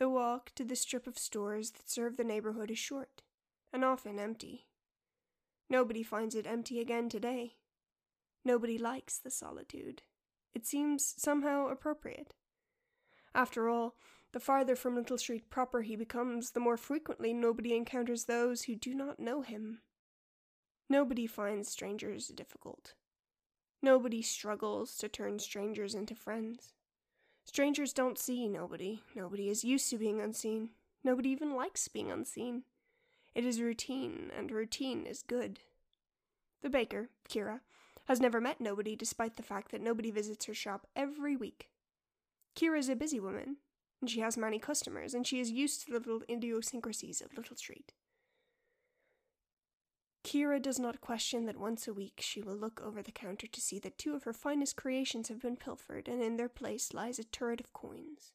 The 0.00 0.08
walk 0.08 0.52
to 0.54 0.64
the 0.64 0.76
strip 0.76 1.06
of 1.06 1.18
stores 1.18 1.72
that 1.72 1.90
serve 1.90 2.16
the 2.16 2.24
neighborhood 2.24 2.70
is 2.70 2.78
short 2.78 3.20
and 3.70 3.84
often 3.84 4.18
empty. 4.18 4.66
Nobody 5.68 6.02
finds 6.02 6.34
it 6.34 6.46
empty 6.46 6.80
again 6.80 7.10
today. 7.10 7.56
Nobody 8.42 8.78
likes 8.78 9.18
the 9.18 9.30
solitude. 9.30 10.00
It 10.54 10.66
seems 10.66 11.14
somehow 11.18 11.68
appropriate. 11.68 12.32
After 13.34 13.68
all, 13.68 13.94
the 14.32 14.40
farther 14.40 14.74
from 14.74 14.96
Little 14.96 15.18
Street 15.18 15.50
proper 15.50 15.82
he 15.82 15.96
becomes, 15.96 16.52
the 16.52 16.60
more 16.60 16.78
frequently 16.78 17.34
nobody 17.34 17.76
encounters 17.76 18.24
those 18.24 18.62
who 18.62 18.76
do 18.76 18.94
not 18.94 19.20
know 19.20 19.42
him. 19.42 19.82
Nobody 20.88 21.26
finds 21.26 21.70
strangers 21.70 22.28
difficult. 22.28 22.94
Nobody 23.82 24.22
struggles 24.22 24.96
to 24.96 25.08
turn 25.08 25.38
strangers 25.40 25.94
into 25.94 26.14
friends. 26.14 26.72
Strangers 27.52 27.92
don't 27.92 28.16
see 28.16 28.46
nobody. 28.46 29.00
Nobody 29.12 29.48
is 29.48 29.64
used 29.64 29.90
to 29.90 29.98
being 29.98 30.20
unseen. 30.20 30.68
Nobody 31.02 31.30
even 31.30 31.56
likes 31.56 31.88
being 31.88 32.08
unseen. 32.08 32.62
It 33.34 33.44
is 33.44 33.60
routine, 33.60 34.30
and 34.38 34.52
routine 34.52 35.04
is 35.04 35.24
good. 35.24 35.58
The 36.62 36.70
baker, 36.70 37.08
Kira, 37.28 37.58
has 38.06 38.20
never 38.20 38.40
met 38.40 38.60
nobody 38.60 38.94
despite 38.94 39.36
the 39.36 39.42
fact 39.42 39.72
that 39.72 39.80
nobody 39.80 40.12
visits 40.12 40.44
her 40.44 40.54
shop 40.54 40.86
every 40.94 41.34
week. 41.34 41.70
Kira 42.54 42.78
is 42.78 42.88
a 42.88 42.94
busy 42.94 43.18
woman, 43.18 43.56
and 44.00 44.08
she 44.08 44.20
has 44.20 44.36
many 44.36 44.60
customers, 44.60 45.12
and 45.12 45.26
she 45.26 45.40
is 45.40 45.50
used 45.50 45.80
to 45.80 45.90
the 45.90 45.98
little 45.98 46.22
idiosyncrasies 46.30 47.20
of 47.20 47.36
Little 47.36 47.56
Street. 47.56 47.92
Kira 50.22 50.60
does 50.60 50.78
not 50.78 51.00
question 51.00 51.46
that 51.46 51.56
once 51.56 51.88
a 51.88 51.94
week 51.94 52.20
she 52.20 52.42
will 52.42 52.56
look 52.56 52.80
over 52.84 53.02
the 53.02 53.12
counter 53.12 53.46
to 53.46 53.60
see 53.60 53.78
that 53.78 53.98
two 53.98 54.14
of 54.14 54.24
her 54.24 54.32
finest 54.32 54.76
creations 54.76 55.28
have 55.28 55.40
been 55.40 55.56
pilfered, 55.56 56.08
and 56.08 56.22
in 56.22 56.36
their 56.36 56.48
place 56.48 56.92
lies 56.92 57.18
a 57.18 57.24
turret 57.24 57.60
of 57.60 57.72
coins. 57.72 58.32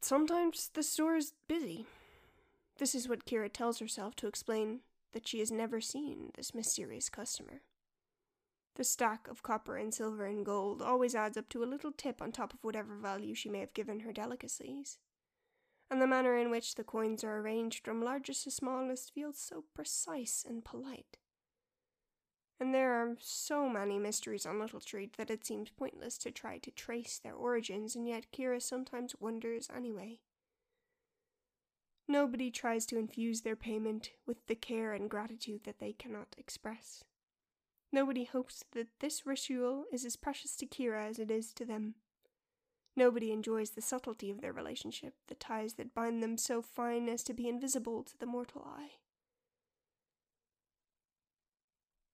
Sometimes 0.00 0.70
the 0.72 0.82
store 0.82 1.16
is 1.16 1.34
busy, 1.46 1.86
this 2.78 2.94
is 2.94 3.08
what 3.08 3.24
Kira 3.24 3.52
tells 3.52 3.78
herself 3.78 4.16
to 4.16 4.26
explain 4.26 4.80
that 5.12 5.28
she 5.28 5.38
has 5.40 5.52
never 5.52 5.80
seen 5.80 6.30
this 6.34 6.54
mysterious 6.54 7.08
customer. 7.08 7.62
The 8.74 8.84
stack 8.84 9.28
of 9.28 9.42
copper 9.42 9.76
and 9.76 9.92
silver 9.92 10.24
and 10.24 10.44
gold 10.44 10.80
always 10.80 11.14
adds 11.14 11.36
up 11.36 11.48
to 11.50 11.62
a 11.62 11.66
little 11.66 11.92
tip 11.92 12.22
on 12.22 12.32
top 12.32 12.54
of 12.54 12.64
whatever 12.64 12.96
value 12.96 13.34
she 13.34 13.50
may 13.50 13.60
have 13.60 13.74
given 13.74 14.00
her 14.00 14.12
delicacies. 14.12 14.98
And 15.92 16.00
the 16.00 16.06
manner 16.06 16.38
in 16.38 16.50
which 16.50 16.76
the 16.76 16.84
coins 16.84 17.22
are 17.22 17.36
arranged 17.36 17.84
from 17.84 18.02
largest 18.02 18.44
to 18.44 18.50
smallest 18.50 19.12
feels 19.12 19.36
so 19.36 19.64
precise 19.74 20.42
and 20.48 20.64
polite. 20.64 21.18
And 22.58 22.74
there 22.74 22.94
are 22.94 23.18
so 23.20 23.68
many 23.68 23.98
mysteries 23.98 24.46
on 24.46 24.58
Little 24.58 24.80
Street 24.80 25.18
that 25.18 25.28
it 25.28 25.44
seems 25.44 25.68
pointless 25.68 26.16
to 26.18 26.30
try 26.30 26.56
to 26.56 26.70
trace 26.70 27.20
their 27.22 27.34
origins, 27.34 27.94
and 27.94 28.08
yet 28.08 28.32
Kira 28.32 28.62
sometimes 28.62 29.14
wonders 29.20 29.68
anyway. 29.68 30.20
Nobody 32.08 32.50
tries 32.50 32.86
to 32.86 32.96
infuse 32.96 33.42
their 33.42 33.54
payment 33.54 34.12
with 34.26 34.46
the 34.46 34.54
care 34.54 34.94
and 34.94 35.10
gratitude 35.10 35.64
that 35.64 35.78
they 35.78 35.92
cannot 35.92 36.34
express. 36.38 37.04
Nobody 37.92 38.24
hopes 38.24 38.64
that 38.72 38.88
this 39.00 39.26
ritual 39.26 39.84
is 39.92 40.06
as 40.06 40.16
precious 40.16 40.56
to 40.56 40.66
Kira 40.66 41.10
as 41.10 41.18
it 41.18 41.30
is 41.30 41.52
to 41.52 41.66
them. 41.66 41.96
Nobody 42.94 43.32
enjoys 43.32 43.70
the 43.70 43.80
subtlety 43.80 44.30
of 44.30 44.40
their 44.40 44.52
relationship, 44.52 45.14
the 45.28 45.34
ties 45.34 45.74
that 45.74 45.94
bind 45.94 46.22
them 46.22 46.36
so 46.36 46.60
fine 46.60 47.08
as 47.08 47.22
to 47.24 47.32
be 47.32 47.48
invisible 47.48 48.02
to 48.02 48.18
the 48.18 48.26
mortal 48.26 48.66
eye. 48.66 48.90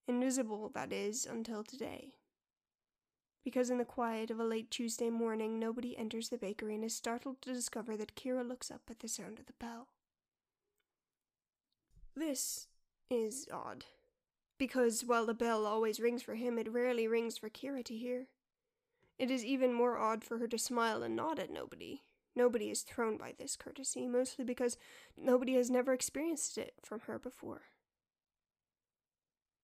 Invisible, 0.06 0.70
that 0.75 0.92
is, 0.92 1.26
until 1.26 1.64
today. 1.64 2.14
Because 3.44 3.70
in 3.70 3.78
the 3.78 3.85
quiet 3.85 4.30
of 4.30 4.38
a 4.38 4.44
late 4.44 4.70
Tuesday 4.70 5.11
morning, 5.11 5.58
nobody 5.58 5.97
enters 5.97 6.28
the 6.28 6.38
bakery 6.38 6.75
and 6.75 6.85
is 6.85 6.94
startled 6.94 7.42
to 7.42 7.52
discover 7.52 7.97
that 7.97 8.14
Kira 8.14 8.47
looks 8.47 8.70
up 8.70 8.82
at 8.90 9.00
the 9.00 9.08
sound 9.08 9.38
of 9.38 9.47
the 9.47 9.52
bell. 9.58 9.88
This 12.14 12.68
is 13.11 13.47
odd. 13.52 13.85
Because 14.58 15.04
while 15.04 15.26
the 15.26 15.35
bell 15.35 15.66
always 15.66 16.00
rings 16.00 16.23
for 16.23 16.35
him, 16.35 16.58
it 16.58 16.73
rarely 16.73 17.06
rings 17.06 17.38
for 17.38 17.49
Kira 17.49 17.85
to 17.85 17.97
hear. 17.97 18.26
It 19.18 19.30
is 19.30 19.44
even 19.44 19.72
more 19.72 19.98
odd 19.98 20.25
for 20.25 20.38
her 20.38 20.48
to 20.48 20.58
smile 20.58 21.02
and 21.02 21.16
nod 21.16 21.38
at 21.38 21.50
nobody. 21.50 22.02
Nobody 22.37 22.70
is 22.70 22.82
thrown 22.82 23.16
by 23.16 23.34
this 23.37 23.56
courtesy, 23.56 24.06
mostly 24.06 24.44
because 24.44 24.76
nobody 25.16 25.54
has 25.54 25.70
never 25.70 25.92
experienced 25.92 26.56
it 26.56 26.75
from 26.84 27.00
her 27.00 27.18
before. 27.18 27.62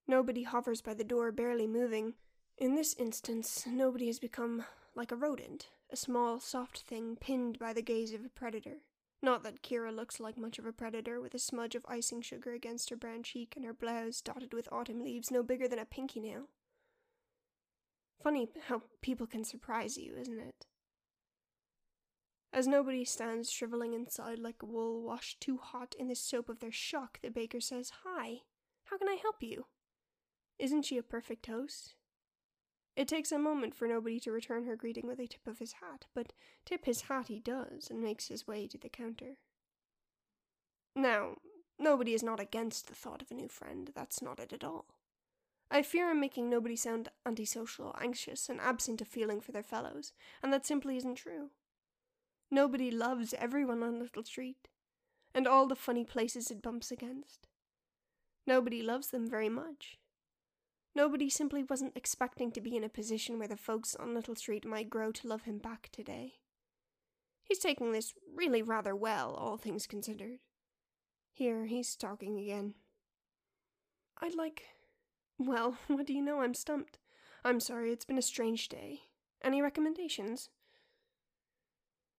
Nobody 0.08 0.42
hovers 0.42 0.82
by 0.82 0.94
the 0.94 1.04
door, 1.04 1.30
barely 1.30 1.66
moving, 1.66 2.14
in 2.56 2.76
this 2.76 2.94
instance, 2.94 3.66
nobody 3.66 4.06
has 4.06 4.20
become 4.20 4.64
like 4.94 5.10
a 5.10 5.16
rodent, 5.16 5.70
a 5.90 5.96
small, 5.96 6.38
soft 6.38 6.82
thing 6.82 7.16
pinned 7.16 7.58
by 7.58 7.72
the 7.72 7.82
gaze 7.82 8.12
of 8.12 8.24
a 8.24 8.28
predator. 8.28 8.82
Not 9.20 9.42
that 9.42 9.62
Kira 9.62 9.94
looks 9.94 10.20
like 10.20 10.38
much 10.38 10.58
of 10.60 10.66
a 10.66 10.72
predator, 10.72 11.20
with 11.20 11.34
a 11.34 11.38
smudge 11.38 11.74
of 11.74 11.84
icing 11.88 12.22
sugar 12.22 12.52
against 12.52 12.90
her 12.90 12.96
brown 12.96 13.24
cheek 13.24 13.54
and 13.56 13.64
her 13.64 13.72
blouse 13.72 14.20
dotted 14.20 14.54
with 14.54 14.68
autumn 14.70 15.02
leaves 15.02 15.32
no 15.32 15.42
bigger 15.42 15.66
than 15.66 15.80
a 15.80 15.84
pinky 15.84 16.20
nail. 16.20 16.48
Funny 18.24 18.48
how 18.68 18.80
people 19.02 19.26
can 19.26 19.44
surprise 19.44 19.98
you, 19.98 20.14
isn't 20.16 20.40
it? 20.40 20.66
As 22.54 22.66
nobody 22.66 23.04
stands 23.04 23.50
shriveling 23.50 23.92
inside 23.92 24.38
like 24.38 24.62
wool 24.62 25.02
washed 25.02 25.42
too 25.42 25.58
hot 25.58 25.94
in 25.98 26.08
the 26.08 26.14
soap 26.14 26.48
of 26.48 26.60
their 26.60 26.72
shock, 26.72 27.18
the 27.20 27.28
baker 27.28 27.60
says, 27.60 27.92
Hi, 28.02 28.38
how 28.84 28.96
can 28.96 29.08
I 29.08 29.18
help 29.20 29.42
you? 29.42 29.66
Isn't 30.58 30.86
she 30.86 30.96
a 30.96 31.02
perfect 31.02 31.44
host? 31.44 31.96
It 32.96 33.08
takes 33.08 33.30
a 33.30 33.38
moment 33.38 33.74
for 33.74 33.86
nobody 33.86 34.18
to 34.20 34.32
return 34.32 34.64
her 34.64 34.74
greeting 34.74 35.06
with 35.06 35.18
a 35.18 35.26
tip 35.26 35.46
of 35.46 35.58
his 35.58 35.74
hat, 35.82 36.06
but 36.14 36.32
tip 36.64 36.86
his 36.86 37.02
hat 37.02 37.28
he 37.28 37.40
does 37.40 37.90
and 37.90 38.00
makes 38.00 38.28
his 38.28 38.46
way 38.46 38.66
to 38.68 38.78
the 38.78 38.88
counter. 38.88 39.36
Now, 40.96 41.34
nobody 41.78 42.14
is 42.14 42.22
not 42.22 42.40
against 42.40 42.86
the 42.86 42.94
thought 42.94 43.20
of 43.20 43.30
a 43.30 43.34
new 43.34 43.48
friend, 43.48 43.90
that's 43.94 44.22
not 44.22 44.40
it 44.40 44.54
at 44.54 44.64
all. 44.64 44.86
I 45.70 45.82
fear 45.82 46.10
I'm 46.10 46.20
making 46.20 46.48
nobody 46.48 46.76
sound 46.76 47.08
antisocial, 47.26 47.96
anxious, 48.00 48.48
and 48.48 48.60
absent 48.60 49.00
of 49.00 49.08
feeling 49.08 49.40
for 49.40 49.52
their 49.52 49.62
fellows, 49.62 50.12
and 50.42 50.52
that 50.52 50.66
simply 50.66 50.96
isn't 50.96 51.16
true. 51.16 51.50
Nobody 52.50 52.90
loves 52.90 53.34
everyone 53.34 53.82
on 53.82 53.98
Little 53.98 54.24
Street, 54.24 54.68
and 55.34 55.48
all 55.48 55.66
the 55.66 55.74
funny 55.74 56.04
places 56.04 56.50
it 56.50 56.62
bumps 56.62 56.90
against. 56.90 57.48
Nobody 58.46 58.82
loves 58.82 59.08
them 59.08 59.28
very 59.28 59.48
much, 59.48 59.98
Nobody 60.96 61.28
simply 61.28 61.64
wasn't 61.64 61.96
expecting 61.96 62.52
to 62.52 62.60
be 62.60 62.76
in 62.76 62.84
a 62.84 62.88
position 62.88 63.38
where 63.38 63.48
the 63.48 63.56
folks 63.56 63.96
on 63.96 64.14
Little 64.14 64.36
Street 64.36 64.64
might 64.64 64.88
grow 64.88 65.10
to 65.10 65.26
love 65.26 65.42
him 65.42 65.58
back 65.58 65.88
today. 65.90 66.34
He's 67.42 67.58
taking 67.58 67.90
this 67.90 68.14
really 68.34 68.62
rather 68.62 68.94
well, 68.94 69.34
all 69.34 69.56
things 69.56 69.86
considered. 69.88 70.38
Here, 71.32 71.66
he's 71.66 71.96
talking 71.96 72.38
again. 72.38 72.74
I'd 74.20 74.36
like. 74.36 74.62
Well, 75.38 75.78
what 75.88 76.06
do 76.06 76.12
you 76.12 76.22
know? 76.22 76.40
I'm 76.40 76.54
stumped. 76.54 76.98
I'm 77.44 77.60
sorry, 77.60 77.92
it's 77.92 78.04
been 78.04 78.18
a 78.18 78.22
strange 78.22 78.68
day. 78.68 79.02
Any 79.42 79.60
recommendations? 79.60 80.48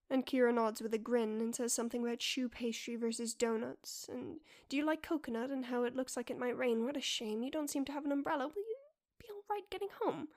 And 0.10 0.26
Kira 0.26 0.54
nods 0.54 0.82
with 0.82 0.94
a 0.94 1.00
grin 1.00 1.42
and 1.42 1.56
says 1.56 1.74
something 1.74 2.04
about 2.04 2.20
choux 2.20 2.48
pastry 2.48 2.96
versus 2.96 3.34
donuts. 3.34 4.08
And 4.12 4.40
do 4.70 4.78
you 4.78 4.86
like 4.86 5.02
coconut 5.02 5.50
and 5.50 5.66
how 5.66 5.84
it 5.84 5.96
looks 5.96 6.16
like 6.16 6.30
it 6.30 6.38
might 6.38 6.58
rain? 6.58 6.86
What 6.86 6.96
a 6.98 7.02
shame. 7.02 7.42
You 7.42 7.50
don't 7.50 7.70
seem 7.72 7.86
to 7.86 7.92
have 7.92 8.06
an 8.06 8.12
umbrella. 8.12 8.48
Will 8.48 8.62
you 8.62 8.76
be 9.20 9.26
all 9.32 9.44
right 9.50 9.68
getting 9.72 9.88
home? 10.02 10.28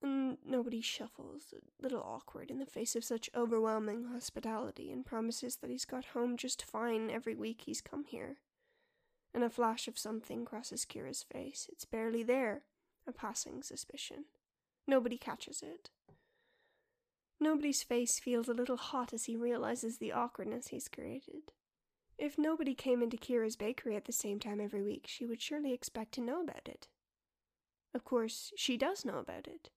And 0.00 0.38
nobody 0.44 0.80
shuffles, 0.80 1.52
a 1.52 1.82
little 1.82 2.02
awkward 2.02 2.50
in 2.50 2.58
the 2.58 2.66
face 2.66 2.94
of 2.96 3.04
such 3.04 3.30
overwhelming 3.36 4.06
hospitality, 4.12 4.90
and 4.90 5.06
promises 5.06 5.56
that 5.56 5.70
he's 5.70 5.84
got 5.84 6.06
home 6.06 6.36
just 6.36 6.64
fine 6.64 7.08
every 7.08 7.36
week 7.36 7.62
he's 7.66 7.80
come 7.80 8.04
here. 8.04 8.38
And 9.34 9.42
a 9.42 9.50
flash 9.50 9.88
of 9.88 9.98
something 9.98 10.44
crosses 10.44 10.84
Kira's 10.84 11.22
face. 11.22 11.68
It's 11.72 11.84
barely 11.84 12.22
there, 12.22 12.62
a 13.06 13.12
passing 13.12 13.62
suspicion. 13.62 14.26
Nobody 14.86 15.16
catches 15.16 15.62
it. 15.62 15.90
Nobody's 17.40 17.82
face 17.82 18.20
feels 18.20 18.48
a 18.48 18.54
little 18.54 18.76
hot 18.76 19.12
as 19.12 19.24
he 19.24 19.36
realizes 19.36 19.98
the 19.98 20.12
awkwardness 20.12 20.68
he's 20.68 20.88
created. 20.88 21.52
If 22.18 22.38
nobody 22.38 22.74
came 22.74 23.02
into 23.02 23.16
Kira's 23.16 23.56
bakery 23.56 23.96
at 23.96 24.04
the 24.04 24.12
same 24.12 24.38
time 24.38 24.60
every 24.60 24.82
week, 24.82 25.06
she 25.08 25.26
would 25.26 25.42
surely 25.42 25.72
expect 25.72 26.12
to 26.12 26.20
know 26.20 26.40
about 26.40 26.68
it. 26.68 26.88
Of 27.94 28.04
course, 28.04 28.52
she 28.56 28.76
does 28.76 29.04
know 29.04 29.18
about 29.18 29.48
it. 29.48 29.70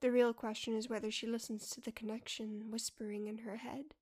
The 0.00 0.10
real 0.10 0.34
question 0.34 0.74
is 0.74 0.88
whether 0.88 1.10
she 1.10 1.26
listens 1.26 1.70
to 1.70 1.80
the 1.80 1.92
connection 1.92 2.70
whispering 2.70 3.26
in 3.26 3.38
her 3.38 3.58
head. 3.58 3.94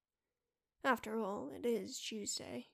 After 0.83 1.21
all, 1.21 1.51
it 1.55 1.67
is 1.67 2.01
Tuesday. 2.01 2.69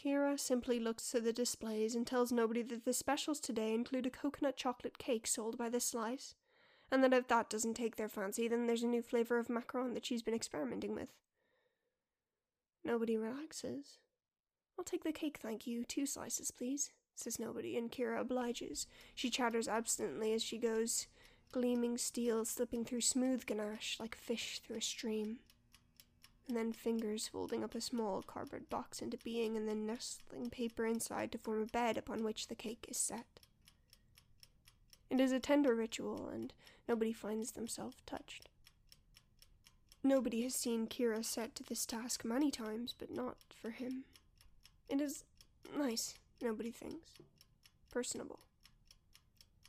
Kira 0.00 0.38
simply 0.38 0.80
looks 0.80 1.10
to 1.10 1.20
the 1.20 1.32
displays 1.32 1.94
and 1.94 2.06
tells 2.06 2.32
nobody 2.32 2.62
that 2.62 2.84
the 2.84 2.92
specials 2.92 3.38
today 3.40 3.74
include 3.74 4.06
a 4.06 4.10
coconut 4.10 4.56
chocolate 4.56 4.98
cake 4.98 5.26
sold 5.26 5.56
by 5.56 5.68
the 5.68 5.80
slice, 5.80 6.34
and 6.90 7.02
that 7.04 7.12
if 7.12 7.28
that 7.28 7.50
doesn't 7.50 7.74
take 7.74 7.96
their 7.96 8.08
fancy, 8.08 8.48
then 8.48 8.66
there's 8.66 8.82
a 8.82 8.88
new 8.88 9.02
flavour 9.02 9.38
of 9.38 9.48
macaron 9.48 9.94
that 9.94 10.04
she's 10.04 10.22
been 10.22 10.34
experimenting 10.34 10.94
with. 10.94 11.08
Nobody 12.84 13.16
relaxes. 13.16 13.98
I'll 14.78 14.84
take 14.84 15.04
the 15.04 15.12
cake, 15.12 15.38
thank 15.40 15.66
you. 15.66 15.84
Two 15.84 16.06
slices, 16.06 16.50
please, 16.50 16.90
says 17.14 17.38
nobody, 17.38 17.76
and 17.76 17.92
Kira 17.92 18.20
obliges. 18.20 18.86
She 19.14 19.30
chatters 19.30 19.68
abstinently 19.68 20.34
as 20.34 20.42
she 20.42 20.58
goes, 20.58 21.06
gleaming 21.52 21.98
steel 21.98 22.44
slipping 22.44 22.84
through 22.84 23.02
smooth 23.02 23.46
ganache 23.46 24.00
like 24.00 24.16
fish 24.16 24.60
through 24.64 24.78
a 24.78 24.82
stream. 24.82 25.38
And 26.48 26.56
then 26.56 26.72
fingers 26.72 27.28
folding 27.28 27.62
up 27.62 27.74
a 27.74 27.80
small 27.80 28.22
cardboard 28.22 28.68
box 28.68 29.00
into 29.00 29.16
being, 29.18 29.56
and 29.56 29.68
then 29.68 29.86
nestling 29.86 30.50
paper 30.50 30.84
inside 30.84 31.32
to 31.32 31.38
form 31.38 31.62
a 31.62 31.66
bed 31.66 31.96
upon 31.96 32.24
which 32.24 32.48
the 32.48 32.54
cake 32.54 32.86
is 32.88 32.96
set. 32.96 33.26
It 35.08 35.20
is 35.20 35.32
a 35.32 35.40
tender 35.40 35.74
ritual, 35.74 36.28
and 36.28 36.52
nobody 36.88 37.12
finds 37.12 37.52
themselves 37.52 37.96
touched. 38.06 38.48
Nobody 40.02 40.42
has 40.42 40.54
seen 40.54 40.88
Kira 40.88 41.24
set 41.24 41.54
to 41.54 41.62
this 41.62 41.86
task 41.86 42.24
many 42.24 42.50
times, 42.50 42.94
but 42.98 43.10
not 43.10 43.36
for 43.54 43.70
him. 43.70 44.04
It 44.88 45.00
is 45.00 45.24
nice, 45.76 46.14
nobody 46.40 46.72
thinks. 46.72 47.12
Personable. 47.90 48.40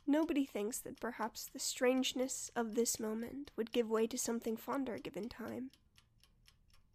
Nobody 0.06 0.44
thinks 0.44 0.78
that 0.78 0.98
perhaps 0.98 1.46
the 1.46 1.58
strangeness 1.58 2.50
of 2.56 2.74
this 2.74 2.98
moment 2.98 3.52
would 3.56 3.72
give 3.72 3.88
way 3.88 4.06
to 4.08 4.18
something 4.18 4.56
fonder 4.56 4.98
given 4.98 5.28
time. 5.28 5.70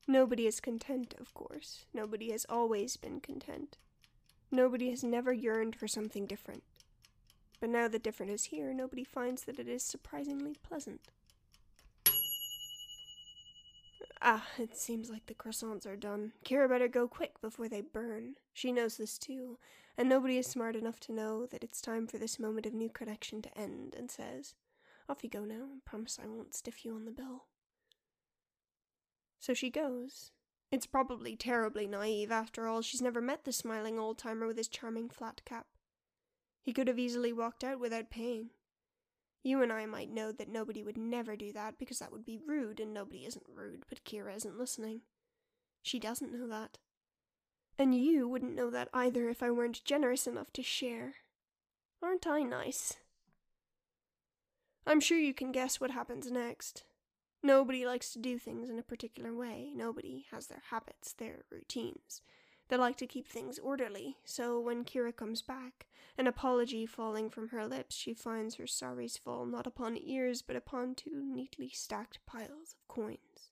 Nobody 0.09 0.47
is 0.47 0.59
content, 0.59 1.13
of 1.19 1.35
course. 1.35 1.85
Nobody 1.93 2.31
has 2.31 2.43
always 2.49 2.97
been 2.97 3.19
content. 3.19 3.77
Nobody 4.49 4.89
has 4.89 5.03
never 5.03 5.31
yearned 5.31 5.75
for 5.75 5.87
something 5.87 6.25
different. 6.25 6.63
But 7.59 7.69
now 7.69 7.87
that 7.87 8.01
different 8.01 8.31
is 8.31 8.45
here, 8.45 8.73
nobody 8.73 9.03
finds 9.03 9.43
that 9.43 9.59
it 9.59 9.67
is 9.67 9.83
surprisingly 9.83 10.55
pleasant. 10.63 11.01
Ah, 14.19 14.47
it 14.57 14.75
seems 14.75 15.11
like 15.11 15.27
the 15.27 15.35
croissants 15.35 15.85
are 15.85 15.95
done. 15.95 16.31
Kira 16.43 16.67
better 16.67 16.87
go 16.87 17.07
quick 17.07 17.39
before 17.39 17.69
they 17.69 17.81
burn. 17.81 18.33
She 18.51 18.72
knows 18.72 18.98
this 18.98 19.19
too, 19.19 19.59
and 19.95 20.09
nobody 20.09 20.39
is 20.39 20.48
smart 20.48 20.75
enough 20.75 21.00
to 21.01 21.13
know 21.13 21.45
that 21.45 21.63
it's 21.63 21.81
time 21.81 22.07
for 22.07 22.17
this 22.17 22.39
moment 22.39 22.65
of 22.65 22.74
new 22.74 22.89
connection 22.89 23.43
to 23.43 23.55
end, 23.55 23.93
and 23.95 24.09
says, 24.09 24.55
Off 25.07 25.24
you 25.24 25.29
go 25.29 25.45
now, 25.45 25.67
promise 25.85 26.17
I 26.19 26.25
won't 26.25 26.55
stiff 26.55 26.83
you 26.83 26.95
on 26.95 27.05
the 27.05 27.11
bill. 27.11 27.43
So 29.39 29.53
she 29.53 29.69
goes. 29.69 30.31
It's 30.71 30.85
probably 30.85 31.35
terribly 31.35 31.87
naive, 31.87 32.31
after 32.31 32.67
all, 32.67 32.81
she's 32.81 33.01
never 33.01 33.21
met 33.21 33.43
the 33.43 33.51
smiling 33.51 33.97
old 33.97 34.17
timer 34.17 34.45
with 34.45 34.57
his 34.57 34.67
charming 34.67 35.09
flat 35.09 35.41
cap. 35.45 35.65
He 36.61 36.73
could 36.73 36.87
have 36.87 36.99
easily 36.99 37.33
walked 37.33 37.63
out 37.63 37.79
without 37.79 38.11
paying. 38.11 38.51
You 39.41 39.63
and 39.63 39.71
I 39.71 39.85
might 39.85 40.11
know 40.11 40.31
that 40.31 40.49
nobody 40.49 40.83
would 40.83 40.97
never 40.97 41.35
do 41.35 41.51
that 41.53 41.79
because 41.79 41.99
that 41.99 42.11
would 42.11 42.25
be 42.25 42.37
rude, 42.37 42.79
and 42.79 42.93
nobody 42.93 43.25
isn't 43.25 43.45
rude, 43.47 43.85
but 43.89 44.03
Kira 44.03 44.35
isn't 44.35 44.59
listening. 44.59 45.01
She 45.81 45.97
doesn't 45.97 46.33
know 46.33 46.47
that. 46.47 46.77
And 47.77 47.95
you 47.95 48.27
wouldn't 48.27 48.55
know 48.55 48.69
that 48.69 48.89
either 48.93 49.29
if 49.29 49.41
I 49.41 49.49
weren't 49.49 49.83
generous 49.85 50.27
enough 50.27 50.51
to 50.53 50.61
share. 50.61 51.15
Aren't 52.03 52.27
I 52.27 52.43
nice? 52.43 52.97
I'm 54.85 54.99
sure 54.99 55.17
you 55.17 55.33
can 55.33 55.51
guess 55.51 55.79
what 55.79 55.91
happens 55.91 56.29
next. 56.29 56.83
Nobody 57.41 57.85
likes 57.85 58.11
to 58.13 58.19
do 58.19 58.37
things 58.37 58.69
in 58.69 58.77
a 58.77 58.83
particular 58.83 59.33
way. 59.33 59.71
Nobody 59.73 60.25
has 60.31 60.47
their 60.47 60.63
habits, 60.69 61.13
their 61.13 61.45
routines. 61.49 62.21
They 62.67 62.77
like 62.77 62.97
to 62.97 63.07
keep 63.07 63.27
things 63.27 63.57
orderly, 63.57 64.17
so 64.23 64.59
when 64.59 64.83
Kira 64.83 65.15
comes 65.15 65.41
back, 65.41 65.87
an 66.17 66.27
apology 66.27 66.85
falling 66.85 67.29
from 67.29 67.49
her 67.49 67.65
lips, 67.65 67.95
she 67.95 68.13
finds 68.13 68.55
her 68.55 68.65
sorries 68.65 69.17
fall 69.17 69.45
not 69.45 69.65
upon 69.65 69.97
ears 69.97 70.43
but 70.43 70.55
upon 70.55 70.93
two 70.93 71.23
neatly 71.25 71.69
stacked 71.69 72.19
piles 72.27 72.75
of 72.75 72.87
coins. 72.87 73.49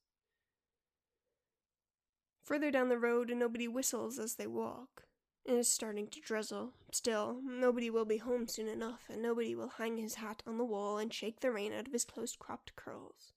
Further 2.43 2.69
down 2.69 2.89
the 2.89 2.99
road, 2.99 3.31
nobody 3.35 3.67
whistles 3.67 4.19
as 4.19 4.35
they 4.35 4.47
walk. 4.47 5.03
It 5.45 5.53
is 5.53 5.67
starting 5.67 6.07
to 6.09 6.19
drizzle. 6.19 6.73
Still, 6.91 7.39
nobody 7.43 7.89
will 7.89 8.05
be 8.05 8.17
home 8.17 8.47
soon 8.47 8.67
enough, 8.67 9.05
and 9.09 9.21
nobody 9.21 9.55
will 9.55 9.69
hang 9.77 9.97
his 9.97 10.15
hat 10.15 10.43
on 10.45 10.57
the 10.57 10.65
wall 10.65 10.97
and 10.97 11.13
shake 11.13 11.39
the 11.39 11.51
rain 11.51 11.73
out 11.73 11.87
of 11.87 11.93
his 11.93 12.05
close 12.05 12.35
cropped 12.35 12.75
curls. 12.75 13.33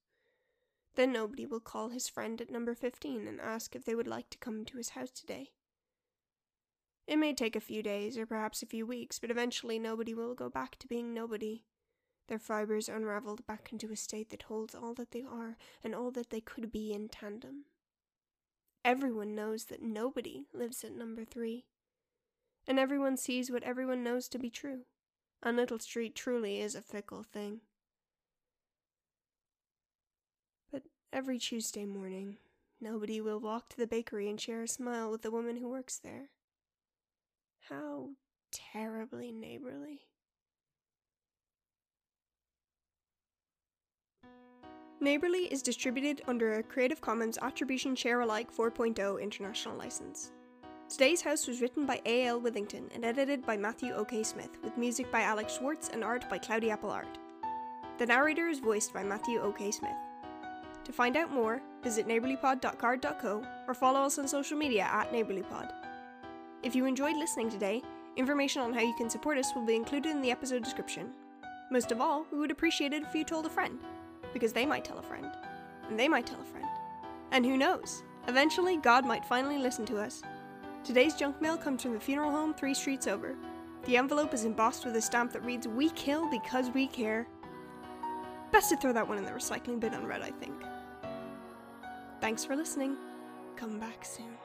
Then 0.95 1.13
nobody 1.13 1.45
will 1.45 1.59
call 1.59 1.89
his 1.89 2.09
friend 2.09 2.41
at 2.41 2.49
number 2.49 2.75
15 2.75 3.27
and 3.27 3.39
ask 3.39 3.75
if 3.75 3.85
they 3.85 3.95
would 3.95 4.07
like 4.07 4.29
to 4.31 4.37
come 4.37 4.65
to 4.65 4.77
his 4.77 4.89
house 4.89 5.11
today. 5.11 5.51
It 7.07 7.17
may 7.17 7.33
take 7.33 7.55
a 7.55 7.61
few 7.61 7.81
days, 7.81 8.17
or 8.17 8.25
perhaps 8.25 8.61
a 8.61 8.67
few 8.67 8.85
weeks, 8.85 9.19
but 9.19 9.31
eventually 9.31 9.79
nobody 9.79 10.13
will 10.13 10.33
go 10.33 10.49
back 10.49 10.77
to 10.79 10.87
being 10.87 11.13
nobody. 11.13 11.63
Their 12.27 12.39
fibers 12.39 12.87
unraveled 12.87 13.45
back 13.45 13.69
into 13.71 13.91
a 13.91 13.95
state 13.95 14.29
that 14.29 14.43
holds 14.43 14.75
all 14.75 14.93
that 14.93 15.11
they 15.11 15.23
are 15.23 15.57
and 15.83 15.93
all 15.93 16.11
that 16.11 16.29
they 16.29 16.39
could 16.39 16.71
be 16.71 16.93
in 16.93 17.09
tandem. 17.09 17.65
Everyone 18.85 19.35
knows 19.35 19.65
that 19.65 19.81
nobody 19.81 20.45
lives 20.53 20.83
at 20.83 20.93
number 20.95 21.25
three. 21.25 21.65
And 22.67 22.79
everyone 22.79 23.17
sees 23.17 23.51
what 23.51 23.63
everyone 23.63 24.03
knows 24.03 24.27
to 24.29 24.39
be 24.39 24.49
true. 24.49 24.85
On 25.43 25.55
Little 25.55 25.79
Street 25.79 26.15
truly 26.15 26.61
is 26.61 26.75
a 26.75 26.81
fickle 26.81 27.23
thing. 27.23 27.61
Every 31.13 31.37
Tuesday 31.37 31.85
morning, 31.85 32.37
nobody 32.79 33.19
will 33.19 33.39
walk 33.39 33.69
to 33.69 33.77
the 33.77 33.87
bakery 33.87 34.29
and 34.29 34.39
share 34.39 34.63
a 34.63 34.67
smile 34.67 35.11
with 35.11 35.21
the 35.21 35.31
woman 35.31 35.57
who 35.57 35.69
works 35.69 35.97
there. 35.97 36.29
How 37.69 38.09
terribly 38.51 39.31
neighborly. 39.31 40.01
Neighborly 44.99 45.51
is 45.51 45.63
distributed 45.63 46.21
under 46.27 46.53
a 46.53 46.63
Creative 46.63 47.01
Commons 47.01 47.39
Attribution 47.41 47.95
Share 47.95 48.21
Alike 48.21 48.55
4.0 48.55 49.21
international 49.21 49.75
license. 49.75 50.31
Today's 50.87 51.21
house 51.21 51.47
was 51.47 51.59
written 51.59 51.85
by 51.85 52.01
A.L. 52.05 52.39
Withington 52.39 52.93
and 52.93 53.03
edited 53.03 53.45
by 53.45 53.57
Matthew 53.57 53.93
O.K. 53.93 54.23
Smith, 54.23 54.57
with 54.63 54.77
music 54.77 55.11
by 55.11 55.21
Alex 55.21 55.57
Schwartz 55.57 55.89
and 55.89 56.03
art 56.03 56.29
by 56.29 56.37
Cloudy 56.37 56.69
Apple 56.69 56.91
Art. 56.91 57.17
The 57.97 58.05
narrator 58.05 58.47
is 58.47 58.59
voiced 58.59 58.93
by 58.93 59.03
Matthew 59.03 59.39
O.K. 59.39 59.71
Smith. 59.71 59.97
To 60.91 60.97
find 60.97 61.15
out 61.15 61.31
more, 61.31 61.61
visit 61.81 62.05
neighborlypod.carrd.co 62.05 63.45
or 63.65 63.73
follow 63.73 64.01
us 64.01 64.19
on 64.19 64.27
social 64.27 64.57
media 64.57 64.89
at 64.91 65.09
neighborlypod. 65.13 65.71
If 66.63 66.75
you 66.75 66.85
enjoyed 66.85 67.15
listening 67.15 67.49
today, 67.49 67.81
information 68.17 68.61
on 68.61 68.73
how 68.73 68.81
you 68.81 68.93
can 68.97 69.09
support 69.09 69.37
us 69.37 69.55
will 69.55 69.65
be 69.65 69.77
included 69.77 70.11
in 70.11 70.21
the 70.21 70.31
episode 70.31 70.65
description. 70.65 71.13
Most 71.71 71.93
of 71.93 72.01
all, 72.01 72.25
we 72.29 72.39
would 72.39 72.51
appreciate 72.51 72.91
it 72.91 73.03
if 73.03 73.15
you 73.15 73.23
told 73.23 73.45
a 73.45 73.49
friend 73.49 73.79
because 74.33 74.51
they 74.51 74.65
might 74.65 74.83
tell 74.83 74.99
a 74.99 75.01
friend, 75.01 75.31
and 75.87 75.97
they 75.97 76.09
might 76.09 76.25
tell 76.25 76.41
a 76.41 76.51
friend. 76.51 76.67
And 77.31 77.45
who 77.45 77.55
knows? 77.55 78.03
Eventually, 78.27 78.75
God 78.75 79.05
might 79.05 79.23
finally 79.23 79.59
listen 79.59 79.85
to 79.85 79.97
us. 79.97 80.21
Today's 80.83 81.15
junk 81.15 81.41
mail 81.41 81.55
comes 81.55 81.83
from 81.83 81.93
the 81.93 82.01
funeral 82.01 82.31
home 82.31 82.53
three 82.53 82.73
streets 82.73 83.07
over. 83.07 83.37
The 83.85 83.95
envelope 83.95 84.33
is 84.33 84.43
embossed 84.43 84.83
with 84.83 84.97
a 84.97 85.01
stamp 85.01 85.31
that 85.31 85.45
reads, 85.45 85.69
We 85.69 85.91
kill 85.91 86.29
because 86.29 86.69
we 86.69 86.85
care. 86.85 87.29
Best 88.51 88.67
to 88.71 88.75
throw 88.75 88.91
that 88.91 89.07
one 89.07 89.17
in 89.17 89.23
the 89.23 89.31
recycling 89.31 89.79
bin 89.79 89.93
unread, 89.93 90.21
I 90.21 90.31
think. 90.31 90.53
Thanks 92.21 92.45
for 92.45 92.55
listening. 92.55 92.95
Come 93.55 93.79
back 93.79 94.05
soon. 94.05 94.37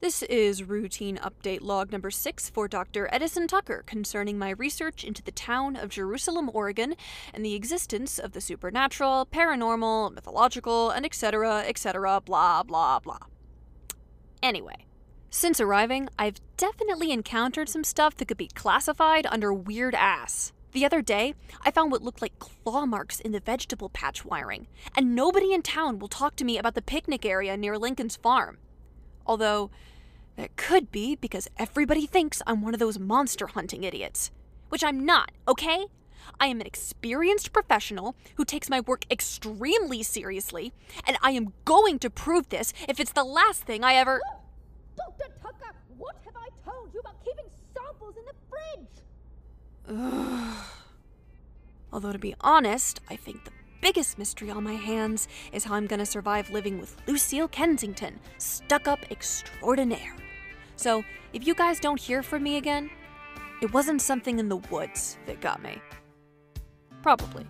This 0.00 0.22
is 0.22 0.64
routine 0.64 1.18
update 1.18 1.60
log 1.60 1.92
number 1.92 2.10
six 2.10 2.48
for 2.48 2.68
Dr. 2.68 3.06
Edison 3.12 3.46
Tucker 3.46 3.84
concerning 3.84 4.38
my 4.38 4.48
research 4.48 5.04
into 5.04 5.22
the 5.22 5.30
town 5.30 5.76
of 5.76 5.90
Jerusalem, 5.90 6.50
Oregon, 6.54 6.94
and 7.34 7.44
the 7.44 7.54
existence 7.54 8.18
of 8.18 8.32
the 8.32 8.40
supernatural, 8.40 9.28
paranormal, 9.30 10.14
mythological, 10.14 10.88
and 10.88 11.04
etc., 11.04 11.64
etc., 11.66 12.22
blah, 12.22 12.62
blah, 12.62 12.98
blah. 12.98 13.18
Anyway, 14.42 14.86
since 15.30 15.60
arriving, 15.60 16.08
I've 16.18 16.40
definitely 16.56 17.12
encountered 17.12 17.68
some 17.68 17.84
stuff 17.84 18.16
that 18.16 18.26
could 18.26 18.36
be 18.36 18.48
classified 18.48 19.26
under 19.30 19.52
weird 19.52 19.94
ass. 19.94 20.52
The 20.72 20.84
other 20.84 21.02
day, 21.02 21.34
I 21.64 21.70
found 21.70 21.90
what 21.90 22.02
looked 22.02 22.22
like 22.22 22.38
claw 22.38 22.84
marks 22.86 23.20
in 23.20 23.32
the 23.32 23.40
vegetable 23.40 23.88
patch 23.88 24.24
wiring, 24.24 24.66
and 24.96 25.14
nobody 25.14 25.52
in 25.52 25.62
town 25.62 25.98
will 25.98 26.08
talk 26.08 26.36
to 26.36 26.44
me 26.44 26.58
about 26.58 26.74
the 26.74 26.82
picnic 26.82 27.24
area 27.24 27.56
near 27.56 27.78
Lincoln's 27.78 28.16
farm. 28.16 28.58
Although, 29.26 29.70
that 30.36 30.56
could 30.56 30.90
be 30.90 31.16
because 31.16 31.48
everybody 31.58 32.06
thinks 32.06 32.42
I'm 32.46 32.62
one 32.62 32.74
of 32.74 32.80
those 32.80 32.98
monster 32.98 33.46
hunting 33.48 33.84
idiots. 33.84 34.30
Which 34.68 34.84
I'm 34.84 35.04
not, 35.04 35.32
okay? 35.48 35.86
I 36.38 36.46
am 36.46 36.60
an 36.60 36.66
experienced 36.66 37.52
professional 37.52 38.14
who 38.36 38.44
takes 38.44 38.70
my 38.70 38.80
work 38.80 39.04
extremely 39.10 40.02
seriously, 40.02 40.72
and 41.06 41.16
I 41.22 41.32
am 41.32 41.52
going 41.64 41.98
to 42.00 42.10
prove 42.10 42.48
this 42.48 42.72
if 42.88 43.00
it's 43.00 43.12
the 43.12 43.24
last 43.24 43.62
thing 43.62 43.82
I 43.82 43.94
ever. 43.94 44.20
Dr. 44.96 45.32
Tucker, 45.42 45.74
what 45.96 46.16
have 46.24 46.36
I 46.36 46.48
told 46.90 46.94
you 46.94 47.00
about 47.00 47.24
keeping 47.24 47.44
samples 47.74 48.14
in 48.16 48.24
the 48.24 48.34
fridge? 49.86 50.56
Although, 51.92 52.12
to 52.12 52.18
be 52.18 52.34
honest, 52.40 53.00
I 53.08 53.16
think 53.16 53.44
the 53.44 53.50
biggest 53.80 54.18
mystery 54.18 54.50
on 54.50 54.64
my 54.64 54.74
hands 54.74 55.28
is 55.52 55.64
how 55.64 55.74
I'm 55.74 55.86
gonna 55.86 56.06
survive 56.06 56.50
living 56.50 56.78
with 56.78 56.96
Lucille 57.06 57.48
Kensington, 57.48 58.20
stuck 58.38 58.86
up 58.88 58.98
extraordinaire. 59.10 60.14
So, 60.76 61.02
if 61.32 61.46
you 61.46 61.54
guys 61.54 61.80
don't 61.80 62.00
hear 62.00 62.22
from 62.22 62.42
me 62.42 62.56
again, 62.56 62.90
it 63.62 63.72
wasn't 63.72 64.00
something 64.00 64.38
in 64.38 64.48
the 64.48 64.56
woods 64.56 65.18
that 65.26 65.40
got 65.40 65.62
me. 65.62 65.80
Probably. 67.02 67.46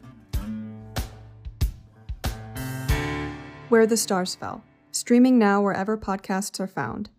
Where 3.69 3.87
the 3.87 3.97
Stars 3.97 4.35
Fell, 4.35 4.65
streaming 4.91 5.39
now 5.39 5.63
wherever 5.63 5.97
podcasts 5.97 6.59
are 6.59 6.67
found. 6.67 7.11